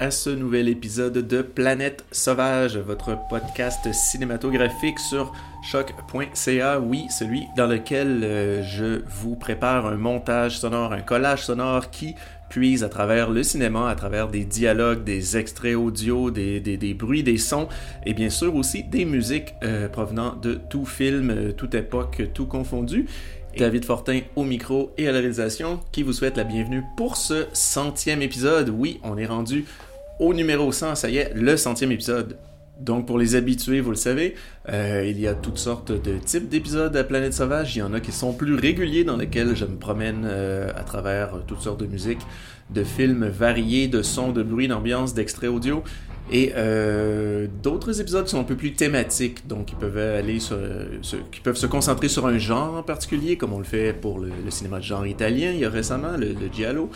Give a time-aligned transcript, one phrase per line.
[0.00, 5.32] à ce nouvel épisode de Planète Sauvage, votre podcast cinématographique sur
[5.62, 11.90] choc.ca, oui, celui dans lequel euh, je vous prépare un montage sonore, un collage sonore
[11.90, 12.14] qui
[12.48, 16.94] puise à travers le cinéma, à travers des dialogues, des extraits audio, des, des, des
[16.94, 17.68] bruits, des sons,
[18.06, 22.46] et bien sûr aussi des musiques euh, provenant de tout film, euh, toute époque, tout
[22.46, 23.06] confondu.
[23.56, 27.46] David Fortin au micro et à la réalisation qui vous souhaite la bienvenue pour ce
[27.52, 28.68] centième épisode.
[28.68, 29.64] Oui, on est rendu
[30.18, 32.36] au numéro 100, ça y est, le centième épisode.
[32.78, 34.34] Donc pour les habitués, vous le savez,
[34.68, 37.74] euh, il y a toutes sortes de types d'épisodes à Planète Sauvage.
[37.74, 40.84] Il y en a qui sont plus réguliers dans lesquels je me promène euh, à
[40.84, 42.20] travers toutes sortes de musiques,
[42.70, 45.82] de films variés, de sons, de bruits, d'ambiance, d'extraits audio.
[46.30, 50.38] Et euh, d'autres épisodes sont un peu plus thématiques, donc ils peuvent aller
[51.32, 54.30] qui peuvent se concentrer sur un genre en particulier, comme on le fait pour le,
[54.44, 55.52] le cinéma de genre italien.
[55.52, 56.90] Il y a récemment le, le giallo.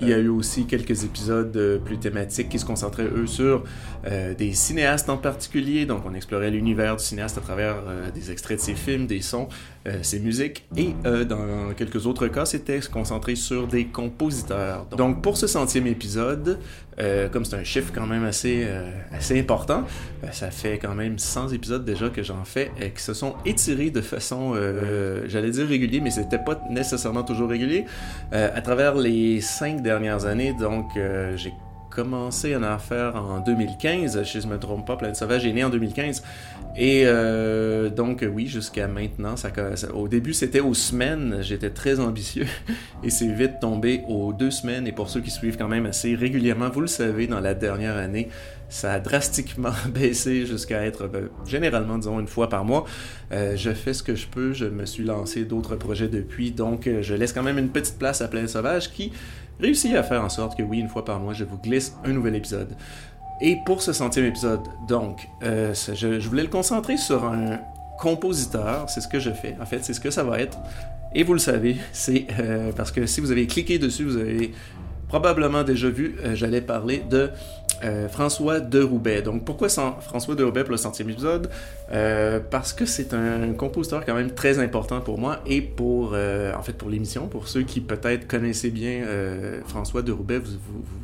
[0.00, 3.64] Il y a eu aussi quelques épisodes euh, plus thématiques qui se concentraient eux sur
[4.06, 5.86] euh, des cinéastes en particulier.
[5.86, 9.22] Donc on explorait l'univers du cinéaste à travers euh, des extraits de ses films, des
[9.22, 9.48] sons,
[10.02, 10.66] ses musiques.
[10.76, 14.84] Et dans quelques autres cas, c'était se concentrer sur des compositeurs.
[14.96, 16.58] Donc pour ce centième épisode,
[16.98, 19.84] euh, comme c'est un chiffre quand même assez, euh, assez important,
[20.24, 23.34] euh, ça fait quand même 100 épisodes déjà que j'en fais et qui se sont
[23.44, 27.84] étirés de façon, euh, j'allais dire régulier, mais c'était pas nécessairement toujours régulier,
[28.32, 30.54] euh, à travers les cinq dernières années.
[30.58, 31.52] Donc euh, j'ai
[31.90, 35.64] commencé à en faire en 2015, si je me trompe pas, Planète Sauvage est né
[35.64, 36.22] en 2015.
[36.78, 39.50] Et euh, donc oui, jusqu'à maintenant, ça,
[39.94, 42.46] au début c'était aux semaines, j'étais très ambitieux
[43.02, 44.86] et c'est vite tombé aux deux semaines.
[44.86, 47.96] Et pour ceux qui suivent quand même assez régulièrement, vous le savez, dans la dernière
[47.96, 48.28] année,
[48.68, 52.84] ça a drastiquement baissé jusqu'à être ben, généralement, disons, une fois par mois.
[53.32, 56.86] Euh, je fais ce que je peux, je me suis lancé d'autres projets depuis, donc
[56.86, 59.12] euh, je laisse quand même une petite place à Plein Sauvage qui
[59.60, 62.12] réussit à faire en sorte que oui, une fois par mois, je vous glisse un
[62.12, 62.76] nouvel épisode.
[63.40, 67.58] Et pour ce centième épisode, donc, euh, je, voulais le concentrer sur un
[67.98, 70.58] compositeur, c'est ce que je fais, en fait, c'est ce que ça va être.
[71.14, 74.52] Et vous le savez, c'est euh, parce que si vous avez cliqué dessus, vous avez
[75.08, 77.30] probablement déjà vu, euh, j'allais parler de
[78.08, 79.20] François de Roubaix.
[79.20, 81.50] Donc pourquoi François de Roubaix pour le centième épisode?
[82.50, 86.72] Parce que c'est un compositeur quand même très important pour moi et pour, en fait,
[86.72, 87.28] pour l'émission.
[87.28, 89.04] Pour ceux qui peut-être connaissaient bien
[89.66, 90.56] François de Roubaix, vous,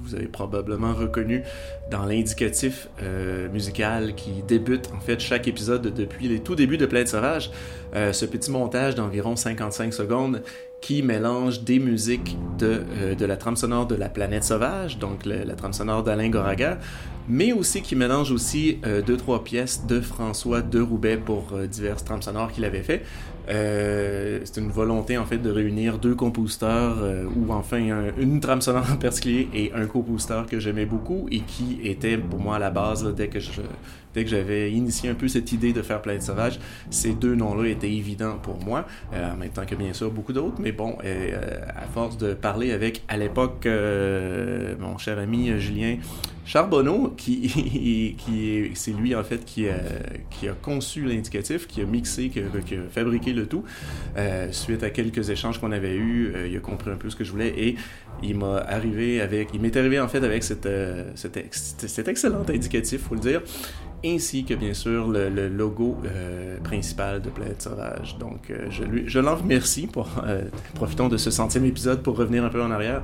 [0.03, 1.43] vous avez probablement reconnu
[1.93, 6.87] dans l'indicatif euh, musical qui débute en fait chaque épisode depuis les tout débuts de
[6.87, 7.51] Plein de Sauvage,
[7.95, 10.43] euh, ce petit montage d'environ 55 secondes
[10.81, 15.27] qui mélange des musiques de, euh, de la trame sonore de La Planète Sauvage, donc
[15.27, 16.79] la trame sonore d'Alain Goraga,
[17.29, 22.23] mais aussi qui mélange aussi deux, trois pièces de François de Roubaix pour diverses trames
[22.23, 23.03] sonores qu'il avait fait.
[23.53, 28.41] Euh, c'est une volonté en fait de réunir deux compositeurs euh, ou enfin un- une
[28.41, 32.57] trame sonore en particulier et un compositeur que j'aimais beaucoup et qui était pour moi
[32.57, 33.51] à la base dès que je
[34.15, 36.59] dès que j'avais initié un peu cette idée de faire Planète Sauvage,
[36.91, 40.33] ces deux noms-là étaient évidents pour moi, euh, en même temps que bien sûr beaucoup
[40.33, 45.51] d'autres, mais bon, euh, à force de parler avec à l'époque euh, mon cher ami
[45.51, 45.97] euh, Julien
[46.45, 49.77] Charbonneau, qui, qui est- c'est lui en fait qui a,
[50.31, 53.63] qui a conçu l'indicatif, qui a mixé, qui a, qui a fabriqué le tout.
[54.17, 57.17] Euh, suite à quelques échanges qu'on avait eus, euh, il a compris un peu ce
[57.17, 57.77] que je voulais et
[58.23, 62.09] il m'a arrivé avec, il m'est arrivé en fait avec cette, euh, cet, ex- cet
[62.09, 63.43] excellent indicatif, faut le dire,
[64.05, 68.17] ainsi que bien sûr le, logo euh, principal de Planète Sauvage.
[68.19, 70.09] Donc euh, je, lui, je l'en remercie pour
[70.75, 73.03] profitons de ce centième épisode pour revenir un peu en arrière.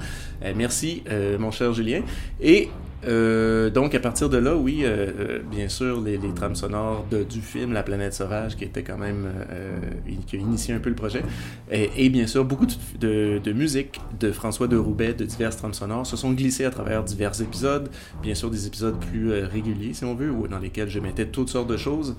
[0.57, 1.03] Merci
[1.39, 2.03] mon cher Julien
[2.41, 2.69] et
[3.07, 7.07] Euh, donc, à partir de là, oui, euh, euh, bien sûr, les, les trames sonores
[7.11, 9.29] de, du film La planète sauvage, qui était quand même.
[9.51, 9.79] Euh,
[10.27, 11.23] qui a initié un peu le projet,
[11.71, 15.57] et, et bien sûr, beaucoup de, de, de, musique de François de Roubaix, de diverses
[15.57, 17.89] trames sonores, se sont glissées à travers divers épisodes,
[18.23, 21.49] bien sûr, des épisodes plus réguliers, si on veut, ou dans lesquels je mettais toutes
[21.49, 22.17] sortes de choses.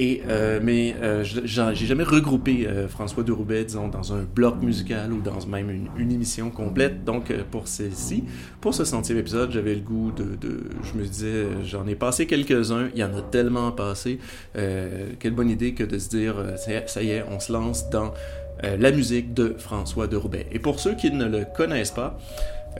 [0.00, 4.62] Et, euh, mais euh, j'ai jamais regroupé euh, François de Roubaix, disons, dans un bloc
[4.62, 7.02] musical ou dans même une, une émission complète.
[7.02, 8.22] Donc, euh, pour celle-ci,
[8.60, 12.26] pour ce centième épisode, j'avais le goût de, de, Je me disais, j'en ai passé
[12.26, 14.20] quelques-uns, il y en a tellement passé.
[14.56, 16.36] Euh, quelle bonne idée que de se dire,
[16.86, 18.14] ça y est, on se lance dans
[18.62, 20.46] la musique de François de Roubaix.
[20.52, 22.18] Et pour ceux qui ne le connaissent pas,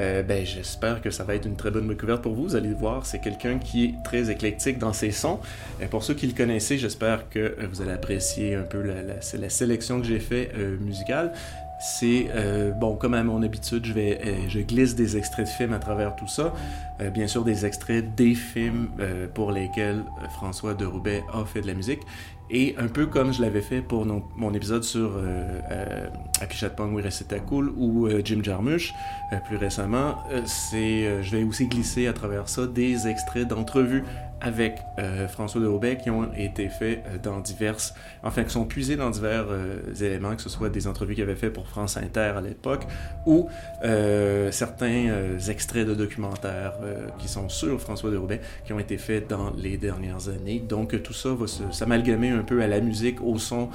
[0.00, 2.44] euh, ben, j'espère que ça va être une très bonne découverte pour vous.
[2.44, 5.40] Vous allez voir, c'est quelqu'un qui est très éclectique dans ses sons.
[5.80, 9.02] Et pour ceux qui le connaissaient, j'espère que euh, vous allez apprécier un peu la,
[9.02, 11.32] la, sélection que j'ai fait euh, musicale.
[11.80, 16.16] C'est euh, bon, comme à mon habitude, je glisse des extraits de films à travers
[16.16, 16.52] tout ça.
[17.14, 18.88] Bien sûr, des extraits des films
[19.32, 22.00] pour lesquels François de Roubaix a fait de la musique.
[22.50, 26.06] Et un peu comme je l'avais fait pour mon épisode sur euh, euh,
[26.40, 26.98] Akishatpong
[27.46, 28.94] Cool ou euh, Jim Jarmusch
[29.32, 30.16] euh, plus récemment,
[30.46, 34.04] c'est, je vais aussi glisser à travers ça des extraits d'entrevues
[34.40, 34.78] avec
[35.28, 39.46] François de Roubaix qui ont été faits dans diverses, enfin qui sont puisés dans divers
[40.00, 42.86] éléments, que ce soit des entrevues qu'il avait fait pour France Inter à l'époque
[43.26, 43.48] ou
[44.50, 45.08] certains
[45.48, 46.74] extraits de documentaires
[47.18, 50.60] qui sont sur François de Roubaix qui ont été faits dans les dernières années.
[50.60, 53.68] Donc tout ça va s'amalgamer un peu à la musique, au son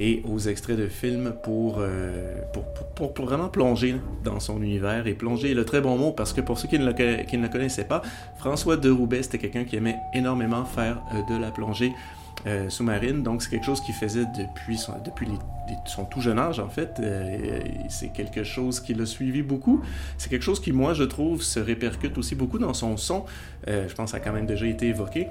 [0.00, 2.64] et aux extraits de films pour, euh, pour,
[2.94, 6.40] pour, pour, vraiment plonger dans son univers et plonger le très bon mot parce que
[6.40, 8.00] pour ceux qui ne le, qui ne le connaissaient pas,
[8.38, 11.92] François de Roubaix c'était quelqu'un qui aimait énormément faire euh, de la plongée
[12.46, 13.22] euh, sous-marine.
[13.22, 15.28] Donc, c'est quelque chose qu'il faisait depuis, son, depuis
[15.84, 16.98] son tout jeune âge, en fait.
[17.90, 19.82] C'est quelque chose qui l'a suivi beaucoup.
[20.16, 23.26] C'est quelque chose qui, moi, je trouve, se répercute aussi beaucoup dans son son.
[23.68, 25.28] Euh, je pense a quand même déjà été évoqué.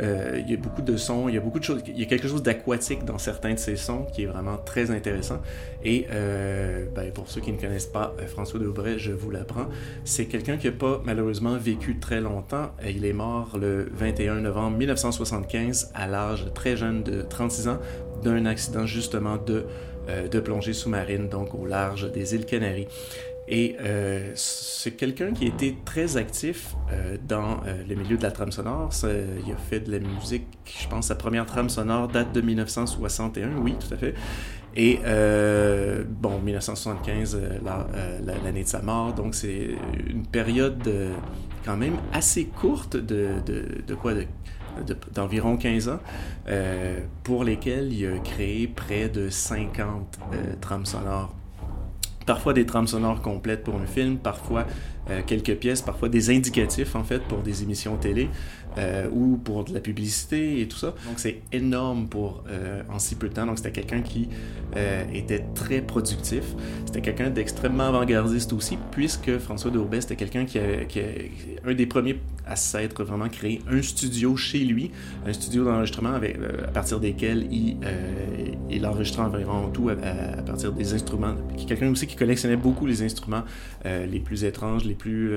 [0.00, 1.82] Euh, il y a beaucoup de sons, il y a beaucoup de choses.
[1.86, 4.90] Il y a quelque chose d'aquatique dans certains de ses sons qui est vraiment très
[4.90, 5.40] intéressant.
[5.84, 9.66] Et euh, ben, pour ceux qui ne connaissent pas François Daubray, je vous l'apprends.
[10.04, 12.70] C'est quelqu'un qui n'a pas malheureusement vécu très longtemps.
[12.86, 17.78] Il est mort le 21 novembre 1975 à l'âge très jeune de 36 ans
[18.22, 19.64] d'un accident justement de,
[20.08, 22.88] euh, de plongée sous-marine, donc au large des îles Canaries.
[23.48, 28.22] Et euh, c'est quelqu'un qui a été très actif euh, dans euh, le milieu de
[28.22, 28.92] la trame sonore.
[28.92, 32.40] Ça, il a fait de la musique, je pense, sa première trame sonore date de
[32.40, 34.14] 1961, oui, tout à fait.
[34.76, 39.70] Et euh, bon, 1975, l'année la, de sa mort, donc c'est
[40.08, 40.88] une période
[41.64, 44.26] quand même assez courte de, de, de quoi de
[45.14, 46.00] d'environ 15 ans,
[46.48, 51.34] euh, pour lesquels il a créé près de 50 euh, trames sonores.
[52.28, 54.66] Parfois des trames sonores complètes pour un film, parfois
[55.08, 58.28] euh, quelques pièces, parfois des indicatifs en fait pour des émissions télé
[58.76, 60.88] euh, ou pour de la publicité et tout ça.
[61.06, 63.46] Donc c'est énorme pour euh, en si peu de temps.
[63.46, 64.28] Donc c'était quelqu'un qui
[64.76, 66.44] euh, était très productif.
[66.86, 71.04] C'était quelqu'un d'extrêmement avant-gardiste aussi, puisque François Roubaix c'était quelqu'un qui, a, qui a
[71.66, 74.90] un des premiers à s'être vraiment créé un studio chez lui,
[75.26, 77.76] un studio d'enregistrement euh, à partir desquels il,
[78.70, 81.34] il enregistrait environ tout à, à, partir des instruments.
[81.66, 83.42] Quelqu'un aussi qui collectionnait beaucoup les instruments
[83.84, 85.32] les plus étranges, les plus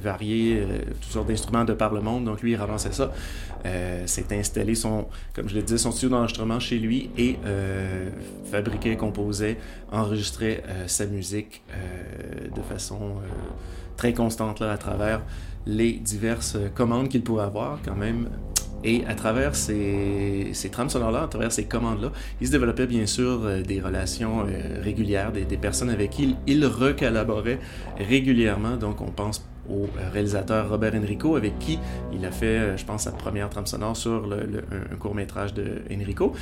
[0.00, 0.64] variés,
[1.00, 2.24] toutes sortes d'instruments de par le monde.
[2.24, 3.12] Donc lui il ramassait ça.
[3.66, 8.10] Euh, s'est installé son, comme je l'ai dit, son studio d'enregistrement chez lui et euh,
[8.50, 9.58] fabriquait, composait,
[9.92, 11.62] euh, sa musique
[12.54, 13.16] de façon
[13.96, 15.22] très constante là, à travers
[15.66, 18.28] les diverses commandes qu'il pouvait avoir quand même
[18.84, 23.06] et à travers ces, ces trames sonores-là, à travers ces commandes-là, il se développait bien
[23.06, 27.58] sûr euh, des relations euh, régulières, des, des, personnes avec qui il, il recollaborait
[27.96, 28.76] régulièrement.
[28.76, 31.78] Donc on pense au réalisateur Robert Enrico, avec qui
[32.12, 35.54] il a fait, je pense, sa première trame sonore sur le, le, un court métrage
[35.54, 36.32] de Enrico.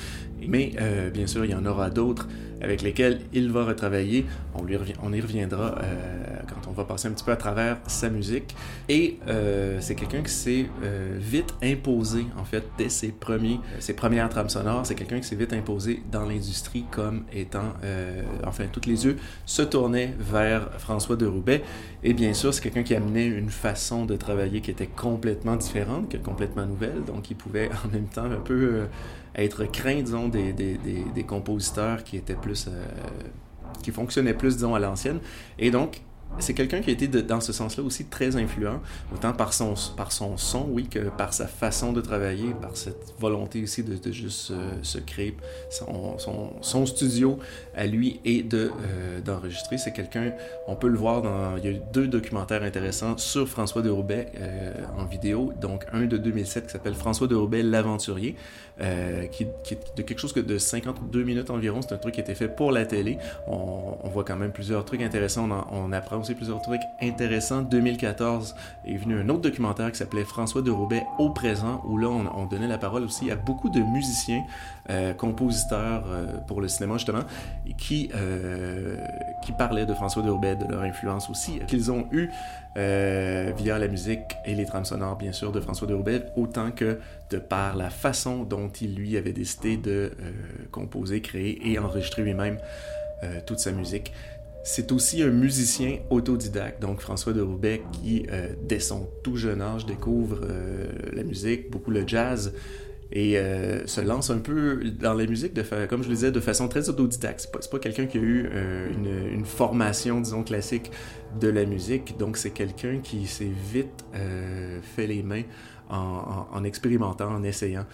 [0.47, 2.29] Mais euh, bien sûr, il y en aura d'autres
[2.63, 4.25] avec lesquels il va retravailler.
[4.55, 8.55] On, y reviendra euh, quand on va passer un petit peu à travers sa musique.
[8.89, 10.67] Et euh, c'est quelqu'un qui s'est
[11.19, 14.87] vite imposé, en fait, dès ses, premiers, ses premières trames sonores.
[14.87, 17.75] C'est quelqu'un qui s'est vite imposé dans l'industrie comme étant,
[18.47, 21.63] enfin, tous les yeux se tournaient vers François de Roubaix.
[22.05, 26.09] Et bien sûr, c'est quelqu'un qui amenait une façon de travailler qui était complètement différente,
[26.09, 27.05] que complètement nouvelle.
[27.07, 28.87] Donc, il pouvait en même temps un peu euh,
[29.35, 32.69] être craint, disons, des, des, des, compositeurs qui étaient plus.
[32.69, 32.85] Euh,
[33.83, 35.19] qui fonctionnaient plus, disons, à l'ancienne.
[35.59, 36.03] Et donc,
[36.39, 38.81] c'est quelqu'un qui a été dans ce sens-là aussi très influent,
[39.15, 43.15] autant par son, par son son, oui, que par sa façon de travailler, par cette
[43.19, 45.37] volonté aussi de, juste euh, se créer
[45.71, 46.17] son,
[46.61, 47.39] son, studio
[47.75, 49.79] à lui et de euh, d'enregistrer.
[49.79, 50.33] C'est quelqu'un,
[50.67, 54.33] on peut le voir dans, il y a deux documentaires intéressants sur François de Roubaix
[54.97, 58.37] en vidéo, donc un de 2007 qui s'appelle François de Roubaix l'aventurier,
[58.79, 61.81] qui, qui, est de quelque chose que de 52 minutes environ.
[61.83, 63.19] C'est un truc qui a été fait pour la télé.
[63.47, 65.49] On, on voit quand même plusieurs trucs intéressants.
[65.71, 67.63] On, on apprend aussi plusieurs trucs intéressants.
[67.63, 68.55] 2014
[68.87, 72.47] est venu un autre documentaire qui s'appelait François de Roubaix au présent, où là, on,
[72.47, 74.43] donnait la parole aussi à beaucoup de musiciens,
[74.91, 77.23] euh, compositeurs euh, pour le cinéma, justement,
[77.79, 78.97] qui, euh,
[79.45, 82.29] qui parlaient de François de Roubaix, de leur influence aussi, qu'ils ont eu
[82.75, 86.99] via la musique et les trames sonores, bien sûr, de François de Roubaix, autant que
[87.31, 90.11] de par la façon dont il, lui, avait décidé de
[90.71, 92.59] composer, créer et enregistrer lui-même
[93.47, 94.13] toute sa musique.
[94.65, 99.61] C'est aussi un musicien autodidacte, donc François de Roubaix, qui, euh, dès son tout jeune
[99.61, 102.55] âge, découvre euh, la musique, beaucoup le jazz,
[103.13, 106.41] et euh, se lance un peu dans la musique, de comme je le disais, de
[106.41, 107.41] façon très autodidacte.
[107.41, 108.49] C'est pas, pas quelqu'un qui a eu
[108.95, 110.91] une, formation, disons, classique
[111.41, 114.05] de la musique, donc c'est quelqu'un qui s'est vite
[114.95, 115.43] fait les mains
[115.91, 117.85] en, expérimentant, en essayant.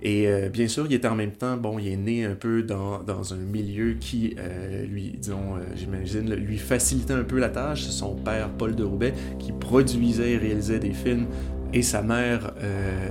[0.00, 2.62] Et euh, bien sûr, il était en même temps, bon, il est né un peu
[2.62, 7.82] dans, un milieu qui, euh, lui, disons, euh, j'imagine, lui facilitait un peu la tâche.
[7.82, 11.26] Son père, Paul de Roubaix, qui produisait et réalisait des films,
[11.72, 12.54] et sa mère,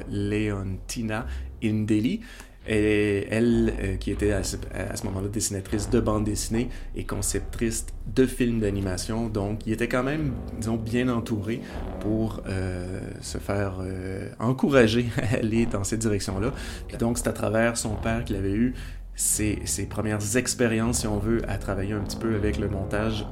[0.10, 1.28] Leontina
[1.64, 2.22] Indeli,
[2.68, 4.58] et elle, euh, qui était à ce,
[5.06, 10.34] moment-là dessinatrice de bande dessinée et conceptrice de films d'animation, donc il était quand même,
[10.60, 11.62] disons, bien entouré
[12.02, 16.52] pour euh, se faire euh, encourager à aller dans cette direction-là.
[17.00, 18.74] Donc c'est à travers son père qu'il avait eu
[19.16, 19.58] ses,
[19.90, 23.26] premières expériences, si on veut, à travailler un petit peu avec le montage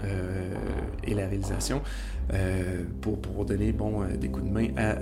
[1.03, 1.84] et la réalisation.
[2.34, 4.96] Euh, pour, donner euh, des coups de main à,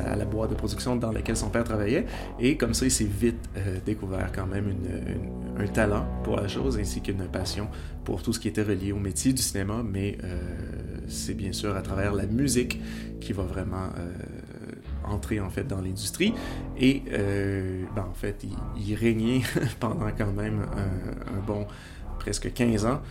[0.00, 2.06] à, la boîte de production dans laquelle son père travaillait.
[2.38, 4.72] Et comme ça, il s'est vite euh, découvert quand même
[5.58, 7.68] un talent pour la chose ainsi qu'une passion
[8.04, 9.82] pour tout ce qui était relié au métier du cinéma.
[9.84, 10.16] Mais
[11.06, 12.80] c'est bien sûr à travers la musique
[13.20, 13.90] qui va vraiment
[15.04, 16.32] entrer en fait dans l'industrie
[16.78, 17.02] et
[17.94, 18.44] ben, en fait
[18.76, 19.42] il, régnait
[19.80, 20.62] pendant quand même
[21.26, 21.66] un bon
[22.18, 23.02] presque 15 ans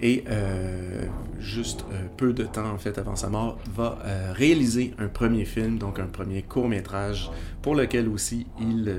[0.00, 1.06] et euh,
[1.38, 5.44] juste euh, peu de temps en fait avant sa mort va euh, réaliser un premier
[5.44, 7.30] film, donc un premier court métrage
[7.62, 8.94] pour lequel aussi il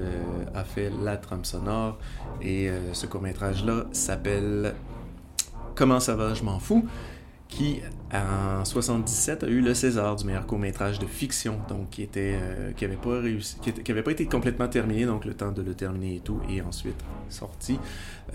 [0.54, 1.98] a fait la trame sonore.
[2.42, 4.76] Et ce court métrage là s'appelle
[5.74, 6.88] Comment ça va, je m'en fous
[7.50, 7.82] qui
[8.14, 12.38] en 77 a eu le César du meilleur court métrage de fiction, donc qui était
[12.42, 16.16] euh, qui réussi, qui, avait pas été complètement terminé, donc le temps de le terminer
[16.16, 17.00] et tout, et ensuite
[17.30, 17.80] sorti.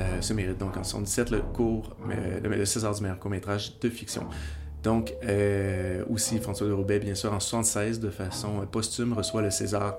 [0.01, 1.97] Euh, se mérite donc en 77 le court,
[2.43, 4.27] le, César du meilleur court métrage de fiction.
[4.83, 9.51] Donc, euh, aussi, François de Roubaix, bien sûr, en 76, de façon posthume, reçoit le
[9.51, 9.97] César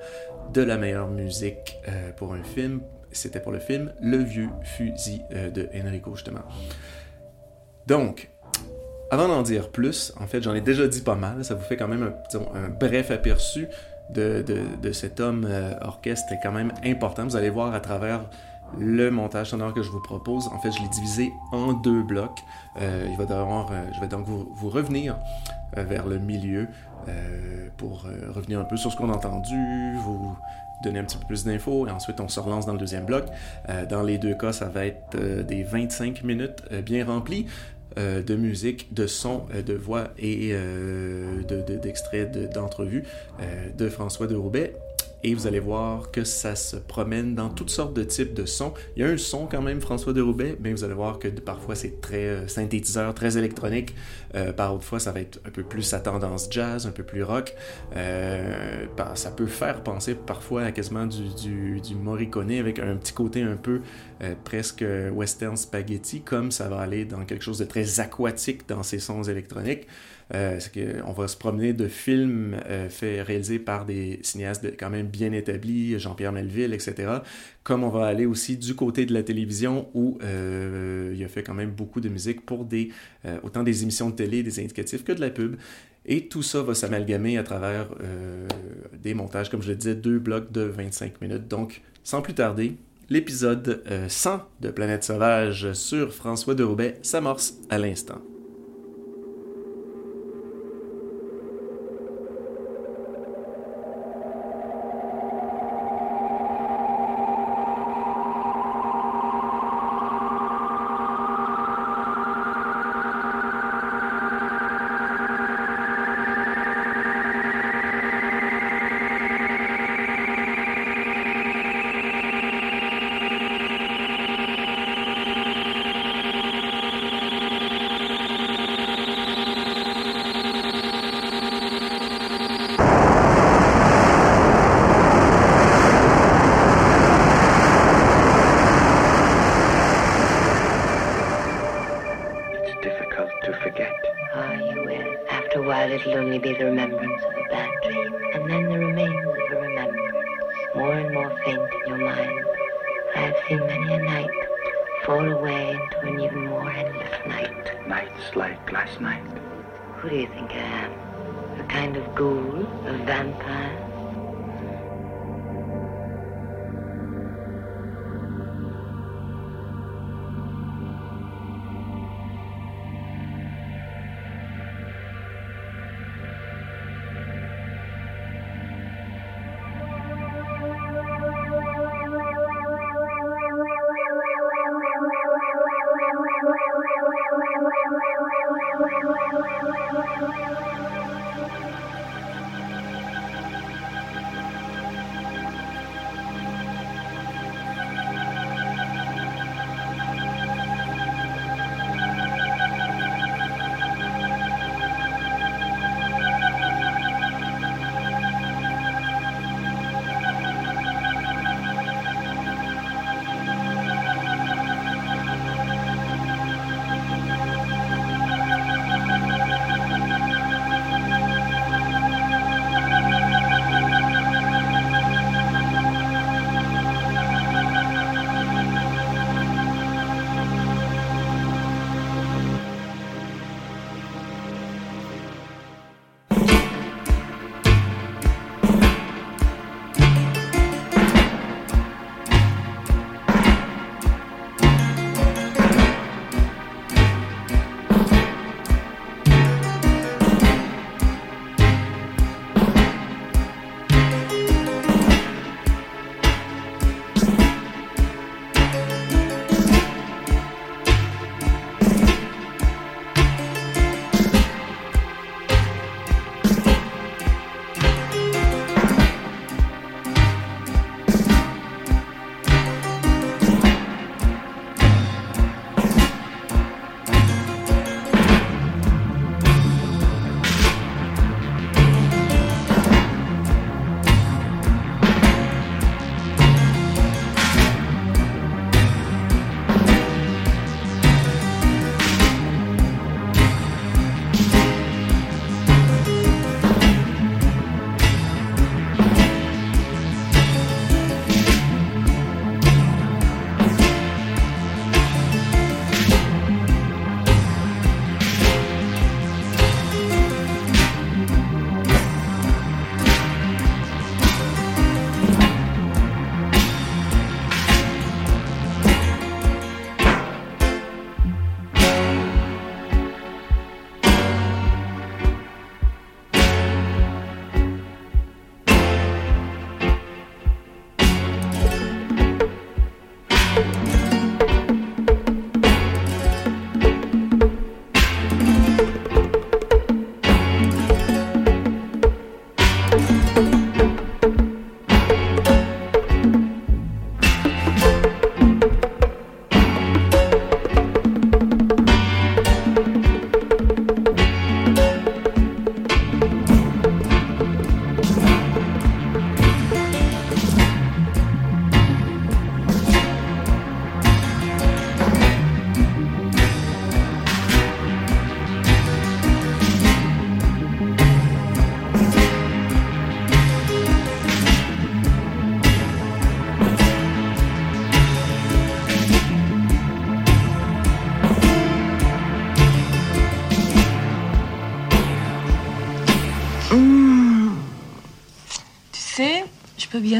[0.54, 1.78] de la meilleure musique
[2.18, 2.82] pour un film.
[3.12, 6.44] C'était pour le film Le Vieux Fusil de Enrico, justement.
[7.88, 8.33] Donc,
[9.14, 11.46] avant d'en dire plus, en fait, j'en ai déjà dit pas mal.
[11.46, 13.68] Ça vous fait quand même un, bref aperçu
[14.10, 14.44] de,
[14.92, 16.34] cet homme euh, orchestre.
[16.42, 17.24] Quand même important.
[17.26, 18.22] Vous allez voir à travers
[18.80, 20.48] le montage sonore que je vous propose.
[20.48, 22.40] En fait, je l'ai divisé en deux blocs.
[22.82, 25.16] Euh, euh, je vais donc vous, revenir
[25.78, 26.68] vers le milieu
[27.78, 29.56] pour revenir un peu sur ce qu'on a entendu,
[30.06, 30.36] vous
[30.84, 33.26] donner un petit peu plus d'infos et ensuite on se relance dans le deuxième bloc.
[33.90, 37.48] dans les deux cas, ça va être des 25 minutes bien remplies.
[37.98, 43.04] Euh, de musique, de son, euh, de voix et euh, d'extraits de, d'entrevues
[43.78, 44.74] de François de Roubaix
[45.24, 48.74] et vous allez voir que ça se promène dans toutes sortes de types de sons.
[48.96, 51.30] Il y a un son quand même, François de Roubaix, mais vous allez voir que
[51.30, 53.96] parfois c'est très euh, synthétiseur, très électronique.
[54.36, 57.04] Euh, par autre fois, ça va être un peu plus à tendance jazz, un peu
[57.04, 57.56] plus rock.
[57.96, 63.14] Euh, ça peut faire penser parfois à quasiment du, du, du Morricone avec un petit
[63.14, 63.82] côté un peu
[64.44, 69.00] presque western spaghetti, comme ça va aller dans quelque chose de très aquatique dans ces
[69.00, 69.88] sons électroniques.
[70.34, 70.60] Euh,
[71.06, 75.32] on va se promener de films euh, faits, réalisés par des cinéastes quand même bien
[75.32, 77.20] établis, Jean-Pierre Melville, etc.
[77.64, 81.44] Comme on va aller aussi du côté de la télévision où euh, il a fait
[81.44, 82.90] quand même beaucoup de musique pour des,
[83.44, 85.56] autant des émissions de télé, des indicatifs que de la pub.
[86.06, 87.88] Et tout ça va s'amalgamer à travers
[89.02, 91.48] des montages, comme je le disais, deux blocs de 25 minutes.
[91.48, 92.76] Donc, sans plus tarder,
[93.10, 98.22] l'épisode 100 de Planète Sauvage sur François de Roubaix s'amorce à l'instant.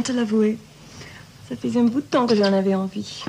[0.04, 0.58] te l'avouer.
[1.50, 3.24] Ça faisait un bout de temps que j'en avais envie.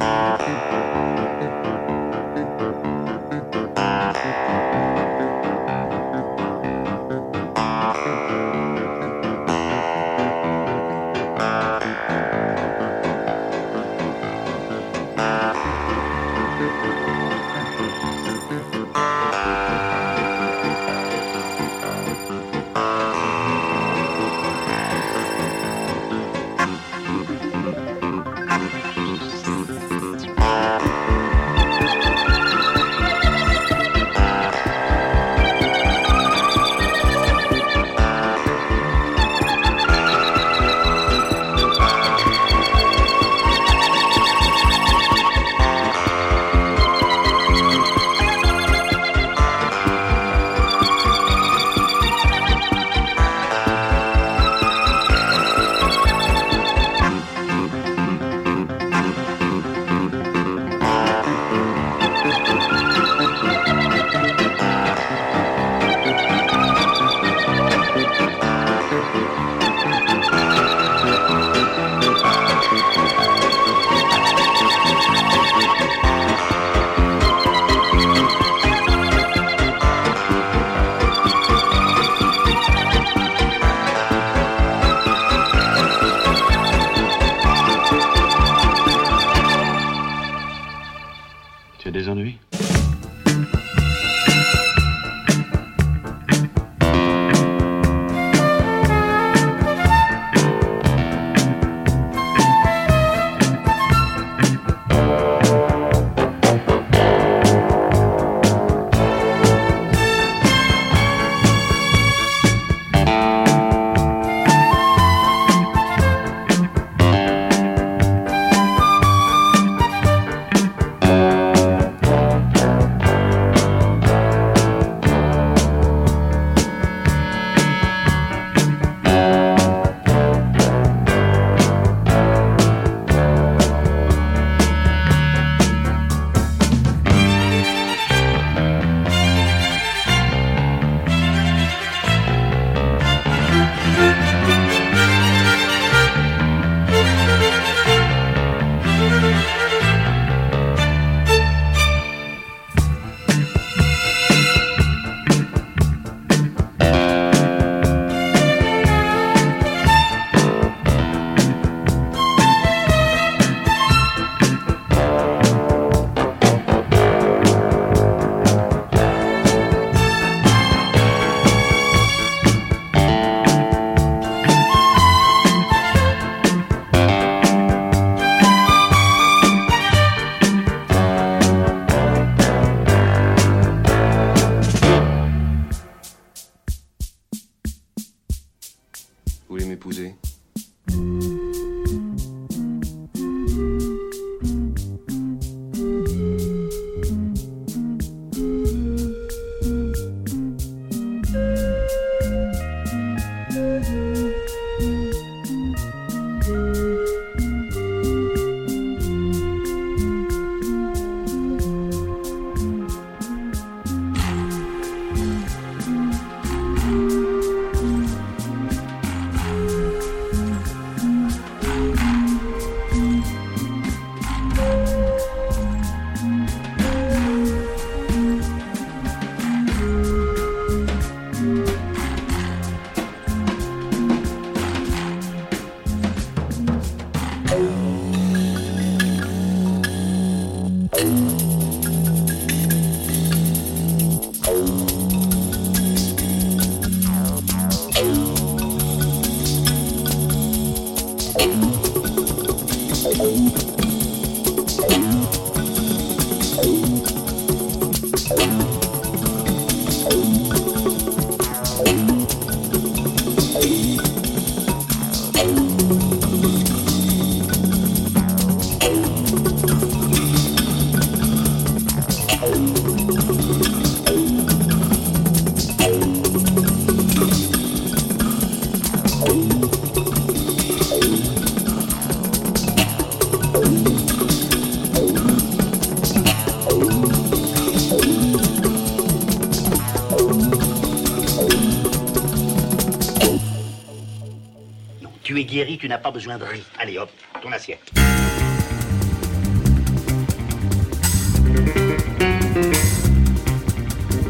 [295.55, 296.65] Guéri, tu n'as pas besoin de riz.
[296.81, 297.93] Allez hop, ton assiette.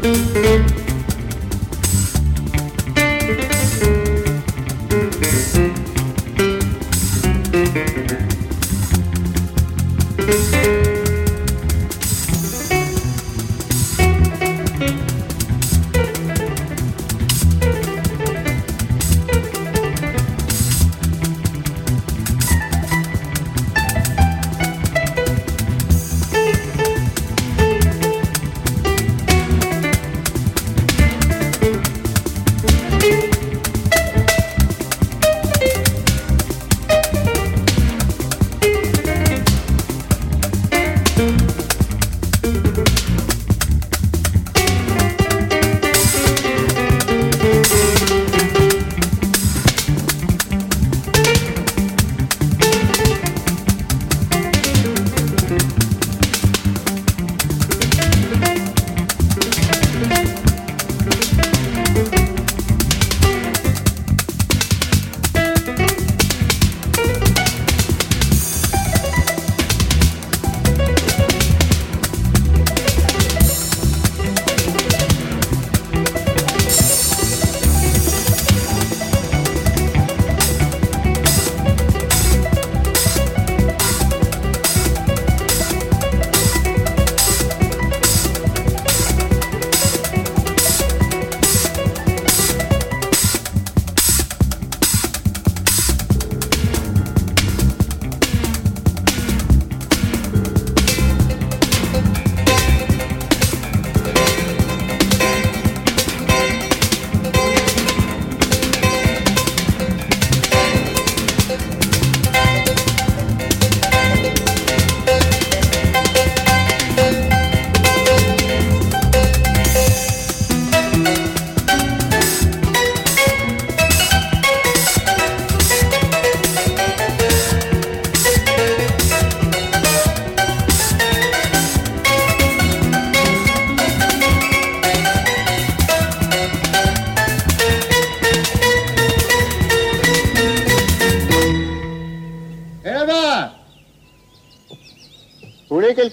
[0.03, 0.74] Et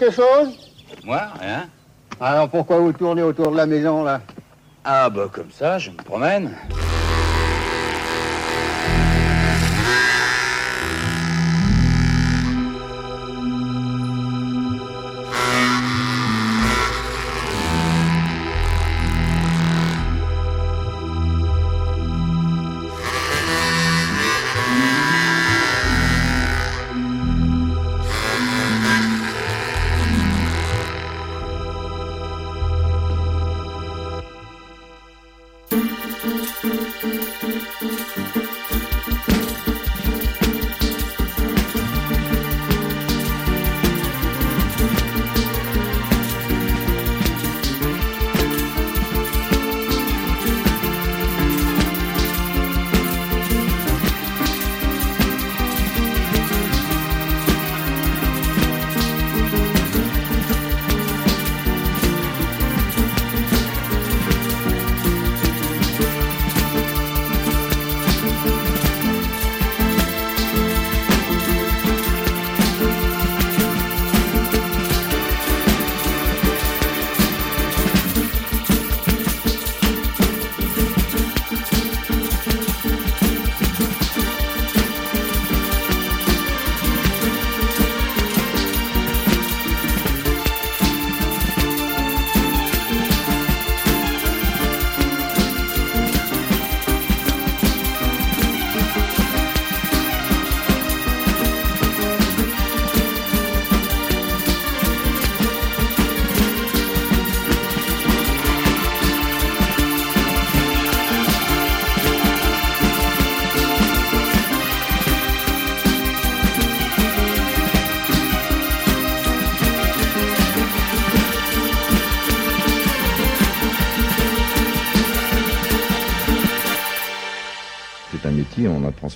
[0.03, 0.49] quelque chose
[1.05, 1.69] Moi, rien.
[2.21, 4.21] Alors pourquoi vous tournez autour de la maison là?
[4.85, 6.57] Ah bah comme ça, je me promène.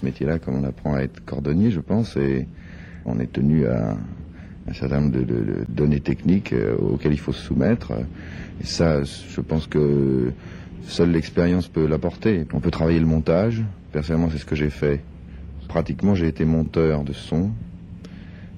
[0.07, 2.47] Métier-là comme on apprend à être cordonnier, je pense, et
[3.05, 3.97] on est tenu à
[4.69, 7.93] un certain nombre de, données techniques euh, auxquelles il faut se soumettre.
[8.61, 10.33] Et ça, je pense que
[10.87, 12.47] seule l'expérience peut l'apporter.
[12.53, 13.63] On peut travailler le montage.
[13.93, 15.03] Personnellement, c'est ce que j'ai fait.
[15.69, 17.51] Pratiquement, j'ai été monteur de son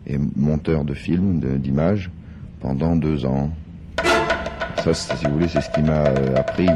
[0.06, 2.10] et monteur de films, d'images,
[2.60, 3.50] pendant deux ans.
[4.82, 6.68] Ça, si vous voulez, c'est ce qui m'a euh, appris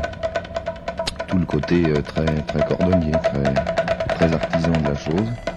[1.29, 3.82] tout le côté euh, très, très cordonnier, très,
[4.23, 5.52] très artisan de la chose.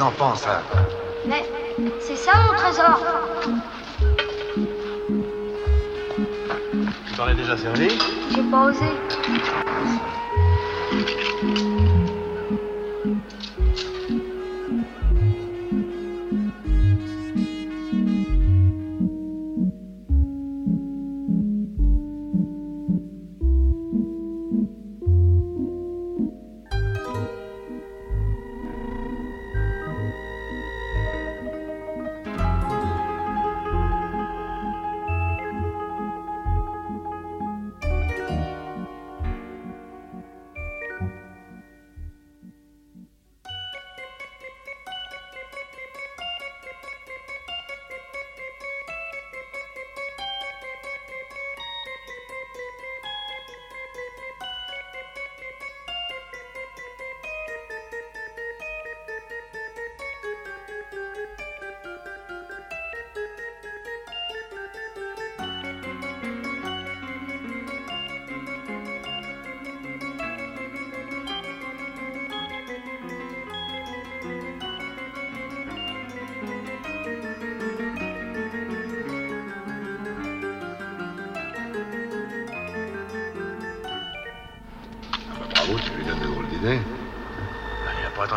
[0.00, 0.59] Des jeux pour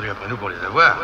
[0.10, 0.97] après nous pour les avoir.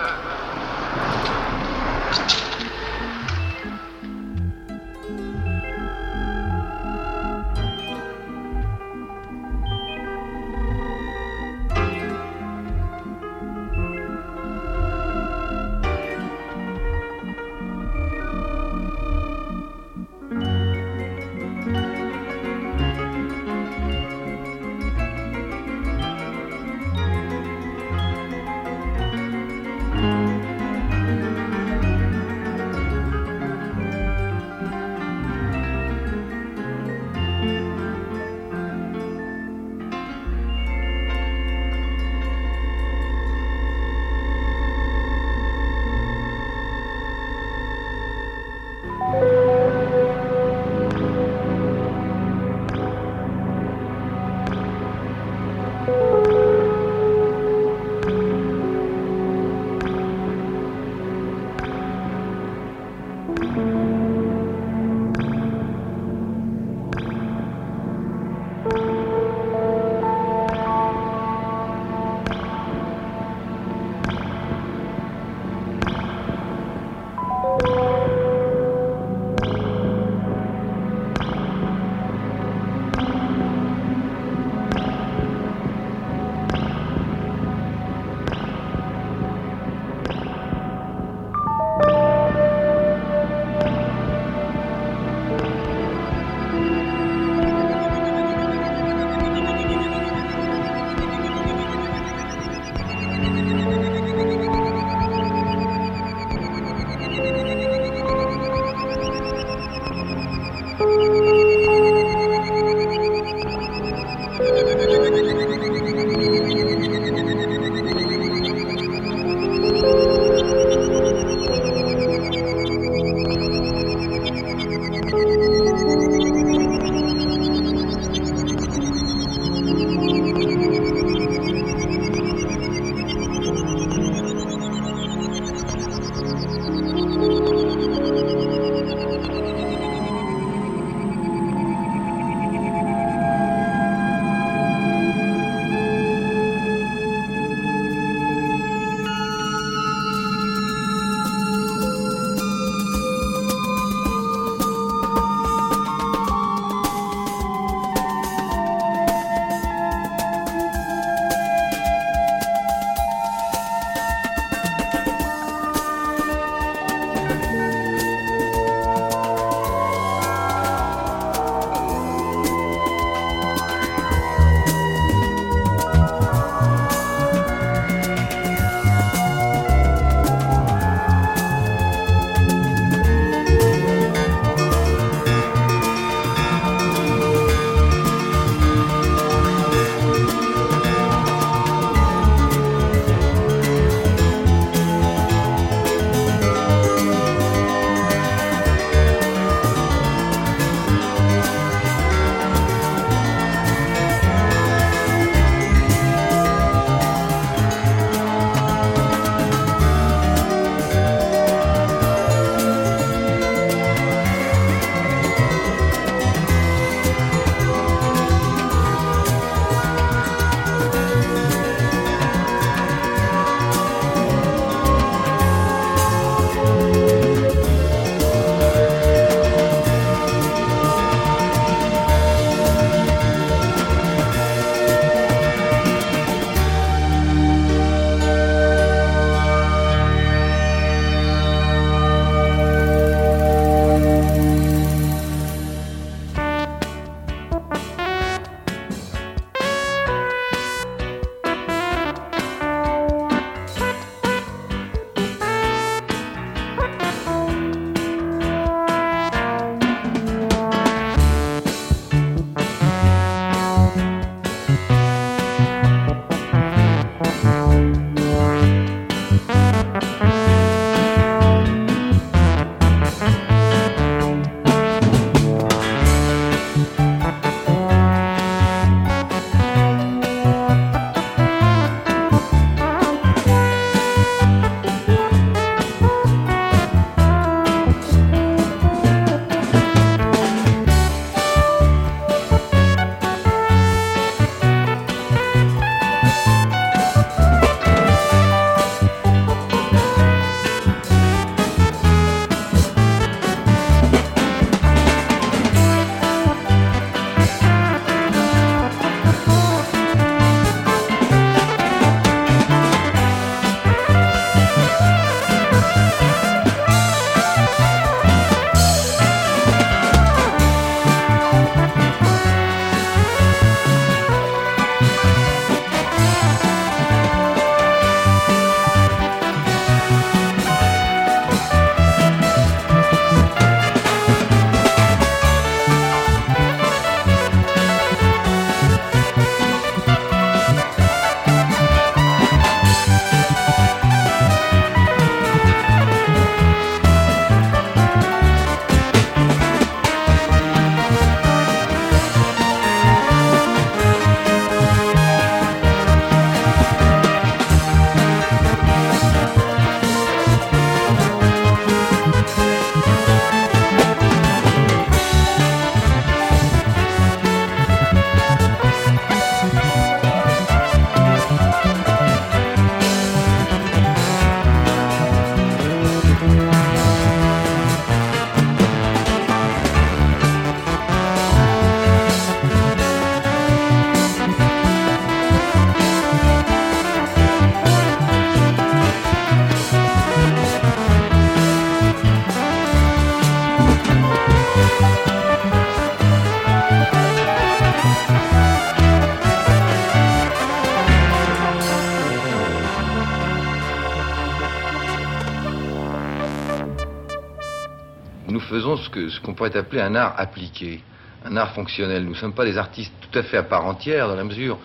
[409.29, 411.03] Ce qu'on pourrait appeler un art appliqué,
[411.45, 412.23] un art fonctionnel.
[412.23, 414.77] Nous ne sommes pas des artistes tout à fait à part entière dans la mesure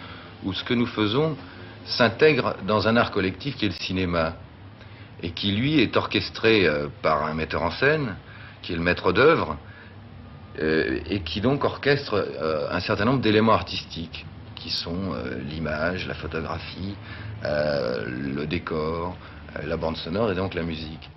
[0.44, 1.36] où ce que nous faisons
[1.84, 4.34] s'intègre dans un art collectif qui est le cinéma
[5.22, 8.16] et qui lui est orchestré euh, par un metteur en scène
[8.62, 9.56] qui est le maître d'œuvre
[10.60, 14.24] euh, et qui donc orchestre euh, un certain nombre d'éléments artistiques
[14.54, 15.14] qui sont
[15.50, 16.94] l'image, la photographie,
[17.42, 19.14] le décor,
[19.62, 21.10] la bande sonore et donc la musique.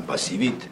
[0.00, 0.68] Pas si vite.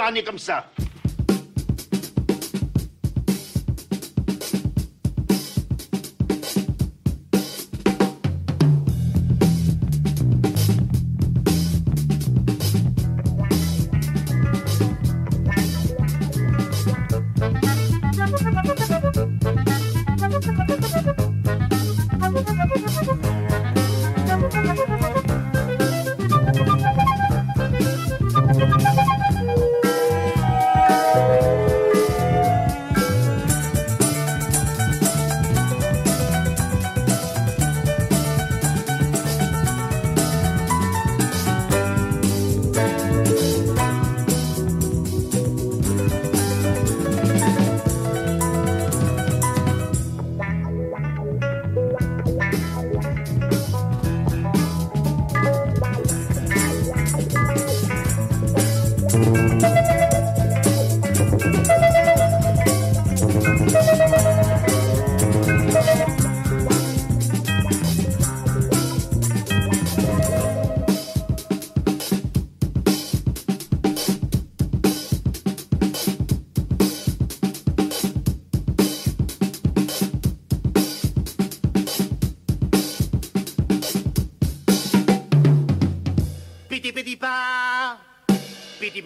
[0.00, 0.69] Tu vas avoir un nez comme ça.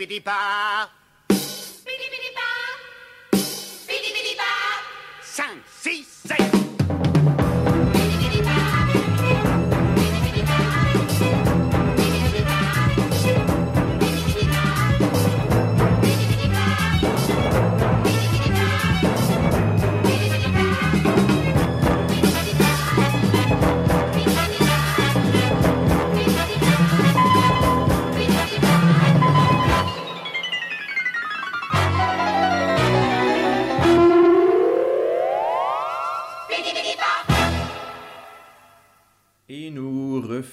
[0.06, 0.53] Bye.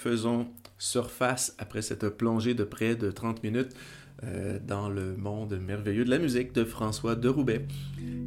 [0.04, 0.48] Nous refaisons
[0.78, 3.76] surface après cette plongée de près de 30 minutes
[4.24, 7.68] euh, dans le monde merveilleux de la musique de François de Roubaix.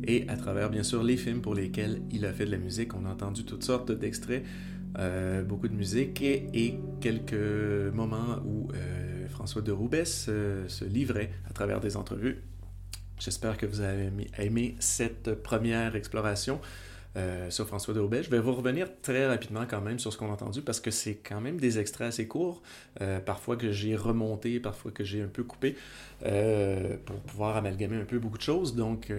[0.05, 2.95] Et à travers, bien sûr, les films pour lesquels il a fait de la musique,
[2.95, 4.45] on a entendu toutes sortes d'extraits,
[4.99, 11.31] euh, beaucoup de musique et, quelques moments où euh, François de Roubaix se, se livrait
[11.49, 12.43] à travers des entrevues.
[13.19, 16.61] J'espère que vous avez aimé cette première exploration.
[17.17, 18.25] Euh, sur François de Roubaix.
[18.25, 20.91] Je vais vous revenir très rapidement quand même sur ce qu'on a entendu parce que
[20.91, 22.61] c'est quand même des extraits assez courts,
[23.01, 25.77] euh, parfois que j'ai remonté, parfois que j'ai un peu coupé
[26.27, 28.75] euh, pour pouvoir amalgamer un peu beaucoup de choses.
[28.75, 29.13] Donc,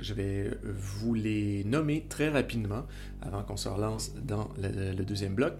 [0.00, 2.86] je vais vous les nommer très rapidement
[3.22, 5.54] avant qu'on se relance dans le, le deuxième bloc.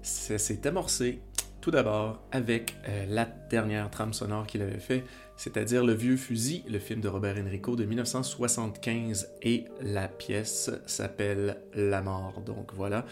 [0.00, 1.20] Ça s'est amorcé
[1.60, 2.74] tout d'abord avec
[3.10, 5.04] la dernière trame sonore qu'il avait fait
[5.36, 11.58] c'est-à-dire Le Vieux Fusil, le film de Robert Enrico de 1975, et la pièce s'appelle
[11.74, 12.42] La Mort.
[12.44, 13.04] Donc voilà,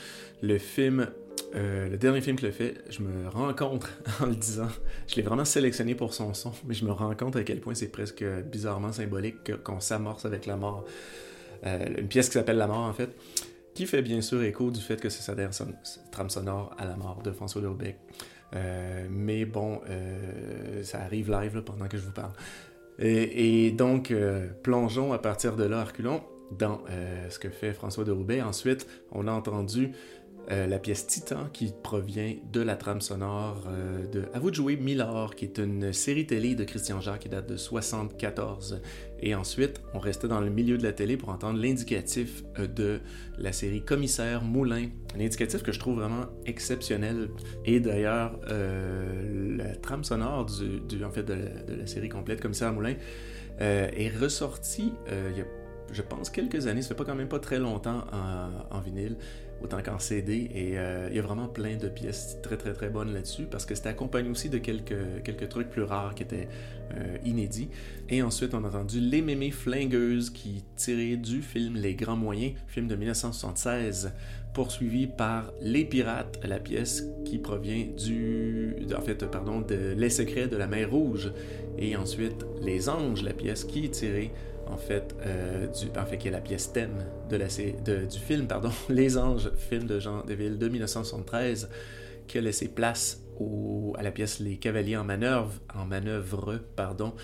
[0.42, 1.08] le film,
[1.54, 3.86] euh, le dernier film qu'il a fait, je me rends compte
[4.20, 4.68] en le disant,
[5.06, 7.74] je l'ai vraiment sélectionné pour son son, mais je me rends compte à quel point
[7.74, 10.84] c'est presque bizarrement symbolique qu'on s'amorce avec la mort.
[11.66, 13.10] Euh, une pièce qui s'appelle La Mort, en fait,
[13.74, 15.66] qui fait bien sûr écho du fait que c'est sa dernière son
[16.10, 17.96] trame sonore à la mort de François Lurbeck.
[18.54, 22.32] Euh, mais bon, euh, ça arrive live pendant que je vous parle.
[22.98, 26.22] Et, donc, euh, plongeons à partir de là, Arculon,
[26.52, 26.82] dans
[27.28, 28.40] ce que fait François de Roubaix.
[28.42, 29.92] Ensuite, on a entendu
[30.48, 33.64] la pièce Titan qui provient de la trame sonore
[34.12, 37.28] de À vous de jouer Milord, qui est une série télé de Christian Jacques qui
[37.28, 38.80] date de 74.
[39.20, 43.00] Et ensuite, on restait dans le milieu de la télé pour entendre l'indicatif de
[43.38, 44.88] la série Commissaire Moulin.
[45.16, 47.30] Un indicatif que je trouve vraiment exceptionnel.
[47.64, 52.94] Et d'ailleurs, euh, la trame sonore du, de, la, série complète Commissaire Moulin
[53.60, 55.46] euh, est ressortie euh, il y a,
[55.92, 56.82] je pense, quelques années.
[56.82, 58.04] Ça fait pas quand même pas très longtemps
[58.70, 59.16] en vinyle
[59.64, 60.50] autant qu'en CD.
[60.54, 63.66] Et euh, il y a vraiment plein de pièces très très très bonnes là-dessus parce
[63.66, 66.48] que c'était accompagné aussi de quelques, quelques trucs plus rares qui étaient
[66.96, 67.68] euh, inédits.
[68.08, 72.54] Et ensuite, on a entendu Les Mémés Flingueuses qui tiraient du film Les Grands Moyens,
[72.68, 74.12] film de 1976,
[74.52, 78.76] poursuivi par Les Pirates, la pièce qui provient du.
[78.96, 81.32] En fait, pardon, de Les Secrets de la Mer Rouge.
[81.78, 84.30] Et ensuite, Les Anges, la pièce qui tirée
[84.74, 88.48] en fait, euh, en fait, qui est la pièce thème de la, de, du film,
[88.48, 91.70] pardon, Les Anges, film de Jean Deville de 1973,
[92.26, 93.22] qui a laissé place
[93.96, 97.14] à la pièce Les Cavaliers en manœuvre, en manœuvre, pardon,